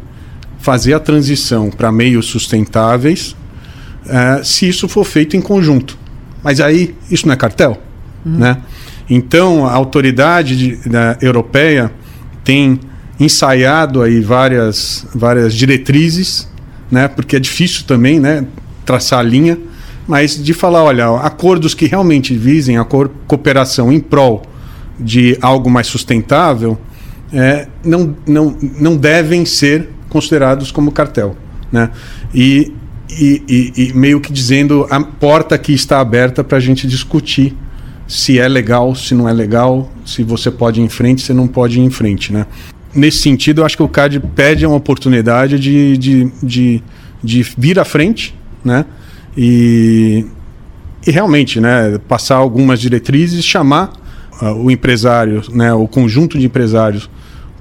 fazer 0.65 0.95
a 0.95 0.99
transição 0.99 1.69
para 1.69 1.93
meios 1.93 2.25
sustentáveis 2.25 3.37
é, 4.09 4.43
se 4.43 4.67
isso 4.67 4.89
for 4.89 5.05
feito 5.05 5.37
em 5.37 5.41
conjunto. 5.43 5.99
Mas 6.43 6.59
aí 6.59 6.95
isso 7.11 7.27
não 7.27 7.35
é 7.35 7.37
cartel, 7.37 7.79
uhum. 8.25 8.39
né? 8.39 8.63
Então 9.09 9.67
a 9.67 9.73
autoridade 9.75 10.57
de, 10.57 10.89
da, 10.89 11.19
europeia 11.21 11.93
tem 12.43 12.81
ensaiado 13.21 14.01
aí 14.01 14.23
várias, 14.23 15.07
várias 15.15 15.53
diretrizes, 15.53 16.49
né? 16.91 17.09
Porque 17.09 17.37
é 17.37 17.41
difícil 17.41 17.85
também, 17.85 18.19
né? 18.19 18.47
Traçar 18.87 19.19
a 19.19 19.23
linha 19.23 19.59
mas 20.07 20.43
de 20.43 20.53
falar, 20.53 20.85
olha, 20.85 21.09
acordos 21.21 21.75
que 21.75 21.87
realmente 21.87 22.35
visem 22.35 22.77
a 22.77 22.85
co 22.85 23.09
cooperação 23.27 23.91
em 23.93 24.01
prol 24.01 24.43
de 24.99 25.37
algo 25.41 25.71
mais 25.71 25.87
sustentável 25.87 26.79
é, 27.33 27.67
não, 27.83 28.15
não, 28.27 28.57
não 28.79 28.97
devem 28.97 29.45
ser 29.45 29.89
considerados 30.15 30.71
como 30.71 30.93
cartel. 30.93 31.37
Né? 31.73 31.91
E, 32.33 32.73
e, 33.11 33.43
e, 33.49 33.89
e 33.89 33.93
meio 33.93 34.21
que 34.21 34.33
dizendo 34.33 34.87
a 34.89 35.01
porta 35.01 35.59
que 35.59 35.73
está 35.73 35.99
aberta 35.99 36.45
para 36.45 36.57
a 36.59 36.61
gente 36.61 36.87
discutir 36.87 37.53
se 38.07 38.39
é 38.39 38.47
legal, 38.47 38.95
se 38.95 39.13
não 39.13 39.29
é 39.29 39.33
legal, 39.33 39.91
se 40.07 40.23
você 40.23 40.53
pode 40.53 40.81
ir 40.81 40.85
em 40.85 40.89
frente, 40.89 41.21
se 41.23 41.35
não 41.35 41.49
pode 41.49 41.81
ir 41.81 41.83
em 41.83 41.91
frente. 41.91 42.33
Né? 42.33 42.47
Nesse 42.95 43.19
sentido, 43.19 43.61
eu 43.61 43.67
acho 43.67 43.77
que 43.77 43.83
o 43.83 43.89
CAD 43.89 44.21
pede 44.37 44.65
uma 44.65 44.77
oportunidade 44.77 45.59
de, 45.59 45.99
de, 45.99 46.33
de, 46.41 46.83
de 47.23 47.43
vir 47.59 47.81
à 47.81 47.85
frente, 47.85 48.37
né? 48.65 48.85
E, 49.37 50.25
e 51.05 51.11
realmente, 51.11 51.61
né, 51.61 51.99
passar 52.07 52.37
algumas 52.37 52.81
diretrizes, 52.81 53.45
chamar 53.45 53.93
uh, 54.41 54.53
o 54.53 54.71
empresário, 54.71 55.43
né, 55.53 55.75
o 55.75 55.89
conjunto 55.89 56.39
de 56.39 56.47
empresários 56.47 57.11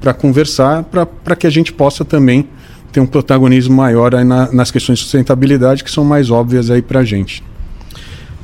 para 0.04 0.14
conversar, 0.14 0.84
para 0.84 1.34
que 1.34 1.48
a 1.48 1.50
gente 1.50 1.72
possa 1.72 2.04
também 2.04 2.46
ter 2.92 3.00
um 3.00 3.06
protagonismo 3.06 3.74
maior 3.74 4.14
aí 4.14 4.26
na, 4.26 4.52
nas 4.52 4.70
questões 4.70 5.00
de 5.00 5.06
sustentabilidade 5.06 5.82
que 5.82 5.90
são 5.90 6.04
mais 6.04 6.30
óbvias 6.30 6.70
aí 6.70 6.82
para 6.82 7.00
a 7.00 7.06
gente. 7.06 7.42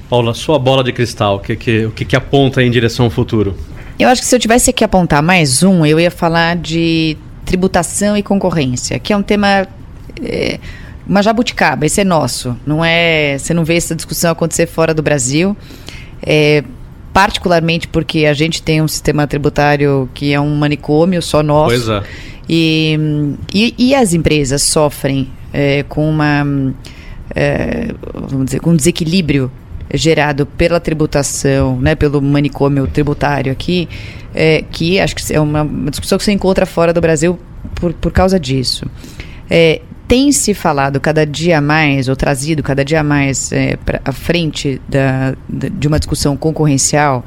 Paula, 0.10 0.34
sua 0.34 0.58
bola 0.58 0.82
de 0.82 0.93
cristal, 0.93 1.36
o 1.36 1.39
que, 1.39 1.58
que, 1.58 1.86
o 1.86 1.91
que, 1.91 2.06
que 2.06 2.15
aponta 2.15 2.63
em 2.63 2.72
direção 2.72 3.06
ao 3.06 3.12
futuro? 3.12 3.58
Eu 4.00 4.08
acho 4.08 4.22
que 4.22 4.28
se 4.28 4.34
eu 4.34 4.39
tivesse 4.39 4.72
que 4.72 4.86
apontar 4.86 5.22
mais 5.22 5.62
um, 5.62 5.86
eu 5.86 6.00
ia 6.00 6.10
falar 6.10 6.56
de 6.56 7.17
tributação 7.45 8.15
e 8.15 8.24
concorrência, 8.24 8.98
que 8.98 9.12
é 9.12 9.17
um 9.17 9.22
tema 9.22 9.67
é, 10.24 10.60
uma 11.06 11.22
jabuticaba, 11.22 11.86
esse 11.86 12.00
é 12.00 12.06
nosso. 12.06 12.56
Não 12.65 12.84
é, 12.86 13.38
você 13.38 13.54
não 13.54 13.65
vê 13.65 13.76
essa 13.76 13.93
discussão 13.93 14.32
acontecer 14.32 14.65
fora 14.65 14.93
do 14.93 15.04
Brasil. 15.04 15.58
É, 16.26 16.63
particularmente 17.13 17.88
porque 17.88 18.26
a 18.26 18.34
gente 18.34 18.62
tem 18.62 18.82
um 18.82 18.88
sistema 18.88 19.28
tributário 19.28 20.10
que 20.13 20.34
é 20.34 20.39
um 20.39 20.56
manicômio 20.56 21.22
só 21.22 21.41
nosso. 21.43 21.86
Pois 21.86 21.89
é. 21.89 22.04
E, 22.48 22.98
e, 23.54 23.76
e 23.78 23.95
as 23.95 24.13
empresas 24.13 24.63
sofrem 24.63 25.30
é, 25.54 25.84
com 25.84 26.10
uma 26.10 26.43
é, 27.36 27.93
vamos 28.13 28.45
dizer 28.45 28.60
com 28.60 28.72
um 28.72 28.76
desequilíbrio 28.76 29.52
gerado 29.93 30.45
pela 30.45 30.80
tributação, 30.80 31.80
né, 31.80 31.95
pelo 31.95 32.22
manicômio 32.22 32.86
tributário 32.88 33.52
aqui, 33.52 33.89
é, 34.34 34.63
que 34.72 35.00
acho 35.00 35.15
que 35.15 35.34
é 35.34 35.39
uma, 35.39 35.65
discussão 35.89 36.17
que 36.17 36.24
você 36.24 36.32
encontra 36.32 36.65
fora 36.65 36.93
do 36.93 37.02
Brasil 37.02 37.39
por, 37.76 37.93
por 37.93 38.12
causa 38.12 38.39
disso. 38.39 38.86
É, 39.50 39.82
tem 40.10 40.32
se 40.32 40.56
falado 40.56 41.00
cada 41.00 41.24
dia 41.24 41.62
mais, 41.62 42.10
ou 42.10 42.15
trazido 42.15 42.63
cada 42.63 42.84
dia 42.84 43.04
mais 43.04 43.52
é, 43.52 43.78
a 44.04 44.12
frente 44.12 44.82
da, 44.89 45.36
de 45.48 45.88
uma 45.88 46.00
discussão 46.00 46.36
concorrencial, 46.36 47.24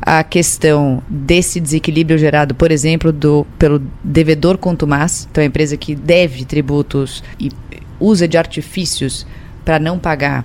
a 0.00 0.22
questão 0.22 1.02
desse 1.08 1.58
desequilíbrio 1.58 2.16
gerado, 2.16 2.54
por 2.54 2.70
exemplo, 2.70 3.10
do, 3.10 3.44
pelo 3.58 3.82
devedor 4.04 4.58
contumaz, 4.58 5.26
então 5.28 5.42
a 5.42 5.44
empresa 5.44 5.76
que 5.76 5.92
deve 5.96 6.44
tributos 6.44 7.24
e 7.38 7.50
usa 7.98 8.28
de 8.28 8.38
artifícios 8.38 9.26
para 9.64 9.80
não 9.80 9.98
pagar 9.98 10.44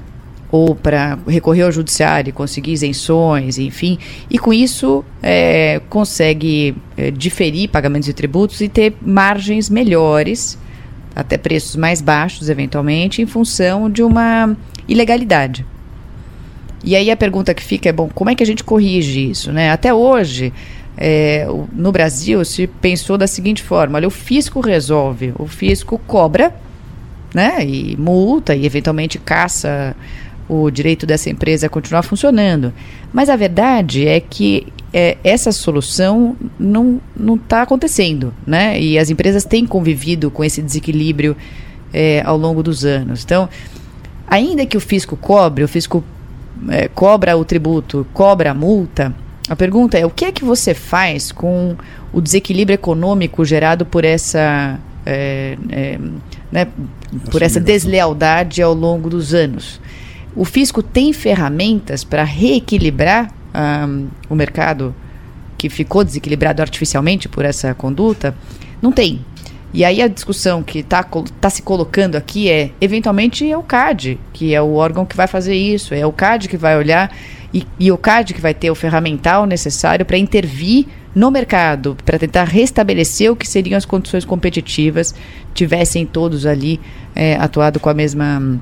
ou 0.52 0.74
para 0.74 1.19
recorrer 1.28 1.63
ao 1.63 1.71
judiciário 1.71 2.30
e 2.30 2.34
conseguir 2.34 2.71
isenções, 2.71 3.60
enfim, 3.60 4.00
e 4.28 4.39
com 4.39 4.52
isso 4.52 5.06
é, 5.21 5.80
consegue 5.88 6.76
é, 6.98 7.12
diferir 7.12 7.69
pagamentos 7.69 8.08
de 8.08 8.13
tributos 8.13 8.60
e 8.60 8.67
ter 8.67 8.95
margens 9.04 9.69
melhores, 9.69 10.58
até 11.15 11.38
preços 11.38 11.75
mais 11.75 12.01
baixos, 12.01 12.49
eventualmente, 12.49 13.21
em 13.21 13.25
função 13.25 13.89
de 13.89 14.04
uma 14.04 14.56
ilegalidade. 14.88 15.65
E 16.84 16.95
aí 16.95 17.10
a 17.10 17.17
pergunta 17.17 17.54
que 17.54 17.63
fica 17.63 17.89
é, 17.89 17.91
bom, 17.91 18.10
como 18.13 18.30
é 18.30 18.36
que 18.36 18.43
a 18.43 18.45
gente 18.45 18.63
corrige 18.63 19.32
isso? 19.32 19.51
Né? 19.51 19.71
Até 19.71 19.93
hoje, 19.93 20.54
é, 20.97 21.47
no 21.73 21.91
Brasil, 21.91 22.43
se 22.45 22.67
pensou 22.67 23.17
da 23.17 23.25
seguinte 23.25 23.63
forma, 23.63 23.97
olha, 23.97 24.08
o 24.08 24.12
fisco 24.12 24.60
resolve, 24.60 25.34
o 25.39 25.47
fisco 25.47 25.99
cobra, 26.06 26.54
né, 27.34 27.65
e 27.65 27.97
multa 27.97 28.56
e 28.56 28.65
eventualmente 28.65 29.19
caça 29.19 29.93
o 30.47 30.69
direito 30.69 31.06
dessa 31.06 31.30
empresa 31.30 31.67
a 31.67 31.69
continuar 31.69 32.04
funcionando. 32.04 32.71
Mas 33.12 33.30
a 33.30 33.36
verdade 33.36 34.08
é 34.08 34.19
que 34.19 34.67
é, 34.98 35.18
essa 35.26 35.52
solução 35.52 36.38
não 36.58 37.02
está 37.36 37.64
acontecendo, 37.64 38.34
né? 38.48 38.80
E 38.80 38.98
as 38.98 39.10
empresas 39.10 39.44
têm 39.44 39.66
convivido 39.66 40.32
com 40.32 40.42
esse 40.42 40.62
desequilíbrio 40.62 41.36
é, 41.94 42.22
ao 42.26 42.38
longo 42.38 42.64
dos 42.64 42.86
anos. 42.86 43.22
Então, 43.22 43.50
ainda 44.26 44.66
que 44.66 44.78
o 44.78 44.80
fisco 44.80 45.18
cobre, 45.18 45.66
o 45.66 45.68
fisco 45.68 46.02
é, 46.70 46.88
cobra 46.88 47.36
o 47.36 47.44
tributo, 47.44 48.08
cobra 48.14 48.52
a 48.52 48.54
multa, 48.54 49.14
a 49.50 49.56
pergunta 49.56 49.98
é 49.98 50.06
o 50.06 50.10
que 50.10 50.24
é 50.24 50.32
que 50.32 50.46
você 50.46 50.74
faz 50.74 51.30
com 51.30 51.76
o 52.14 52.22
desequilíbrio 52.22 52.76
econômico 52.76 53.44
gerado 53.44 53.86
por 53.86 54.06
essa, 54.06 54.80
é, 55.06 55.58
é, 55.72 56.00
né, 56.50 56.70
por 57.30 57.42
essa 57.42 57.60
deslealdade 57.60 58.62
ao 58.62 58.74
longo 58.74 59.10
dos 59.10 59.34
anos? 59.34 59.82
O 60.34 60.46
fisco 60.46 60.82
tem 60.82 61.12
ferramentas 61.12 62.06
para 62.06 62.24
reequilibrar 62.24 63.35
o 64.30 64.36
mercado 64.36 64.94
que 65.58 65.70
ficou 65.70 66.04
desequilibrado 66.04 66.62
artificialmente 66.62 67.30
por 67.30 67.46
essa 67.46 67.74
conduta? 67.74 68.36
Não 68.82 68.91
tem. 68.91 69.24
E 69.74 69.84
aí 69.84 70.02
a 70.02 70.08
discussão 70.08 70.63
que 70.63 70.80
está 70.80 71.04
tá 71.04 71.50
se 71.50 71.62
colocando 71.62 72.15
aqui 72.15 72.50
é, 72.50 72.72
eventualmente, 72.80 73.50
é 73.50 73.58
o 73.58 73.63
CAD, 73.63 74.18
que 74.32 74.56
é 74.56 74.62
o 74.62 74.76
órgão 74.76 75.06
que 75.06 75.18
vai 75.18 75.28
fazer 75.28 75.56
isso, 75.56 75.94
é 75.94 76.06
o 76.06 76.13
CAD 76.13 76.48
que 76.48 76.56
vai 76.56 76.78
olhar 76.78 77.13
e, 77.54 77.65
e 77.78 77.91
o 77.91 77.98
CAD 77.98 78.34
que 78.34 78.39
vai 78.39 78.54
ter 78.54 78.72
o 78.72 78.76
ferramental 78.76 79.46
necessário 79.46 80.06
para 80.06 80.18
intervir 80.18 80.86
no 81.13 81.30
mercado, 81.32 81.98
para 82.06 82.20
tentar 82.20 82.46
restabelecer 82.46 83.32
o 83.32 83.36
que 83.36 83.48
seriam 83.48 83.78
as 83.78 83.86
condições 83.86 84.24
competitivas, 84.24 85.13
tivessem 85.54 86.06
todos 86.06 86.46
ali 86.46 86.80
é, 87.13 87.36
atuado 87.36 87.80
com 87.80 87.89
a 87.89 87.94
mesma 87.94 88.60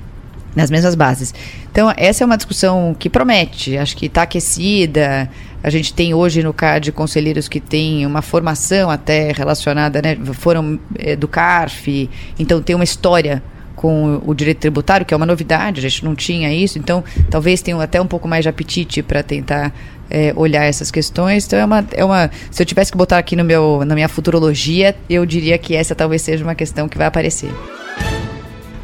nas 0.55 0.69
mesmas 0.69 0.95
bases. 0.95 1.33
Então, 1.71 1.91
essa 1.97 2.23
é 2.23 2.25
uma 2.25 2.37
discussão 2.37 2.95
que 2.97 3.09
promete, 3.09 3.77
acho 3.77 3.97
que 3.97 4.05
está 4.05 4.23
aquecida, 4.23 5.29
a 5.63 5.69
gente 5.69 5.93
tem 5.93 6.13
hoje 6.13 6.43
no 6.43 6.53
CAD 6.53 6.91
conselheiros 6.91 7.47
que 7.47 7.59
têm 7.59 8.05
uma 8.05 8.21
formação 8.21 8.89
até 8.89 9.31
relacionada, 9.31 10.01
né, 10.01 10.17
foram 10.33 10.79
é, 10.97 11.15
do 11.15 11.27
CARF, 11.27 12.09
então 12.37 12.61
tem 12.61 12.75
uma 12.75 12.83
história 12.83 13.41
com 13.75 14.21
o 14.25 14.33
direito 14.33 14.59
tributário, 14.59 15.05
que 15.05 15.13
é 15.13 15.17
uma 15.17 15.25
novidade, 15.25 15.79
a 15.79 15.89
gente 15.89 16.05
não 16.05 16.15
tinha 16.15 16.53
isso, 16.53 16.77
então 16.77 17.03
talvez 17.29 17.61
tenham 17.61 17.81
até 17.81 17.99
um 17.99 18.07
pouco 18.07 18.27
mais 18.27 18.43
de 18.43 18.49
apetite 18.49 19.01
para 19.01 19.23
tentar 19.23 19.73
é, 20.09 20.31
olhar 20.35 20.63
essas 20.63 20.91
questões. 20.91 21.45
Então 21.45 21.59
é 21.59 21.65
uma, 21.65 21.85
é 21.91 22.05
uma. 22.05 22.29
Se 22.51 22.61
eu 22.61 22.65
tivesse 22.65 22.91
que 22.91 22.97
botar 22.97 23.17
aqui 23.17 23.35
no 23.35 23.43
meu, 23.43 23.83
na 23.85 23.95
minha 23.95 24.07
futurologia, 24.07 24.95
eu 25.09 25.25
diria 25.25 25.57
que 25.57 25.75
essa 25.75 25.95
talvez 25.95 26.21
seja 26.21 26.43
uma 26.43 26.55
questão 26.55 26.87
que 26.87 26.97
vai 26.97 27.07
aparecer. 27.07 27.51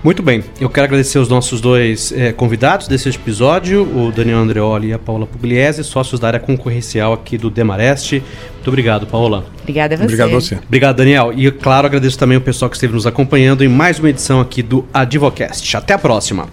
Muito 0.04 0.24
bem, 0.24 0.44
eu 0.62 0.70
quero 0.70 0.86
agradecer 0.86 1.20
os 1.20 1.28
nossos 1.28 1.60
dois 1.60 2.14
é, 2.14 2.32
convidados 2.32 2.88
desse 2.88 3.10
episódio, 3.10 3.84
o 3.84 4.12
Daniel 4.12 4.40
Andreoli 4.40 4.88
e 4.88 4.94
a 4.94 5.00
Paula 5.00 5.28
Pugliese, 5.28 5.84
sócios 5.84 6.20
da 6.20 6.28
área 6.28 6.40
concorrencial 6.40 7.12
aqui 7.12 7.38
do 7.38 7.50
Demareste. 7.50 8.24
Muito 8.54 8.68
obrigado, 8.68 9.06
Paula. 9.06 9.46
Obrigada 9.62 9.96
a 9.96 9.98
você. 9.98 10.04
Obrigado 10.04 10.30
a 10.30 10.34
você. 10.34 10.56
Obrigado, 10.56 10.96
Daniel. 10.96 11.34
E, 11.36 11.52
claro, 11.52 11.88
agradeço 11.88 12.18
também 12.18 12.38
o 12.38 12.42
pessoal 12.42 12.70
que 12.70 12.78
esteve 12.78 12.94
nos 12.94 13.06
acompanhando 13.06 13.64
em 13.64 13.68
mais 13.68 14.00
uma 14.00 14.10
edição 14.10 14.40
aqui 14.40 14.64
do 14.64 14.86
Advocast. 14.94 15.76
Até 15.76 15.94
a 15.94 15.98
próxima. 15.98 16.48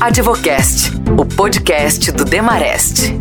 Advocast, 0.00 0.92
o 1.18 1.24
podcast 1.24 2.12
do 2.12 2.24
Demareste. 2.24 3.18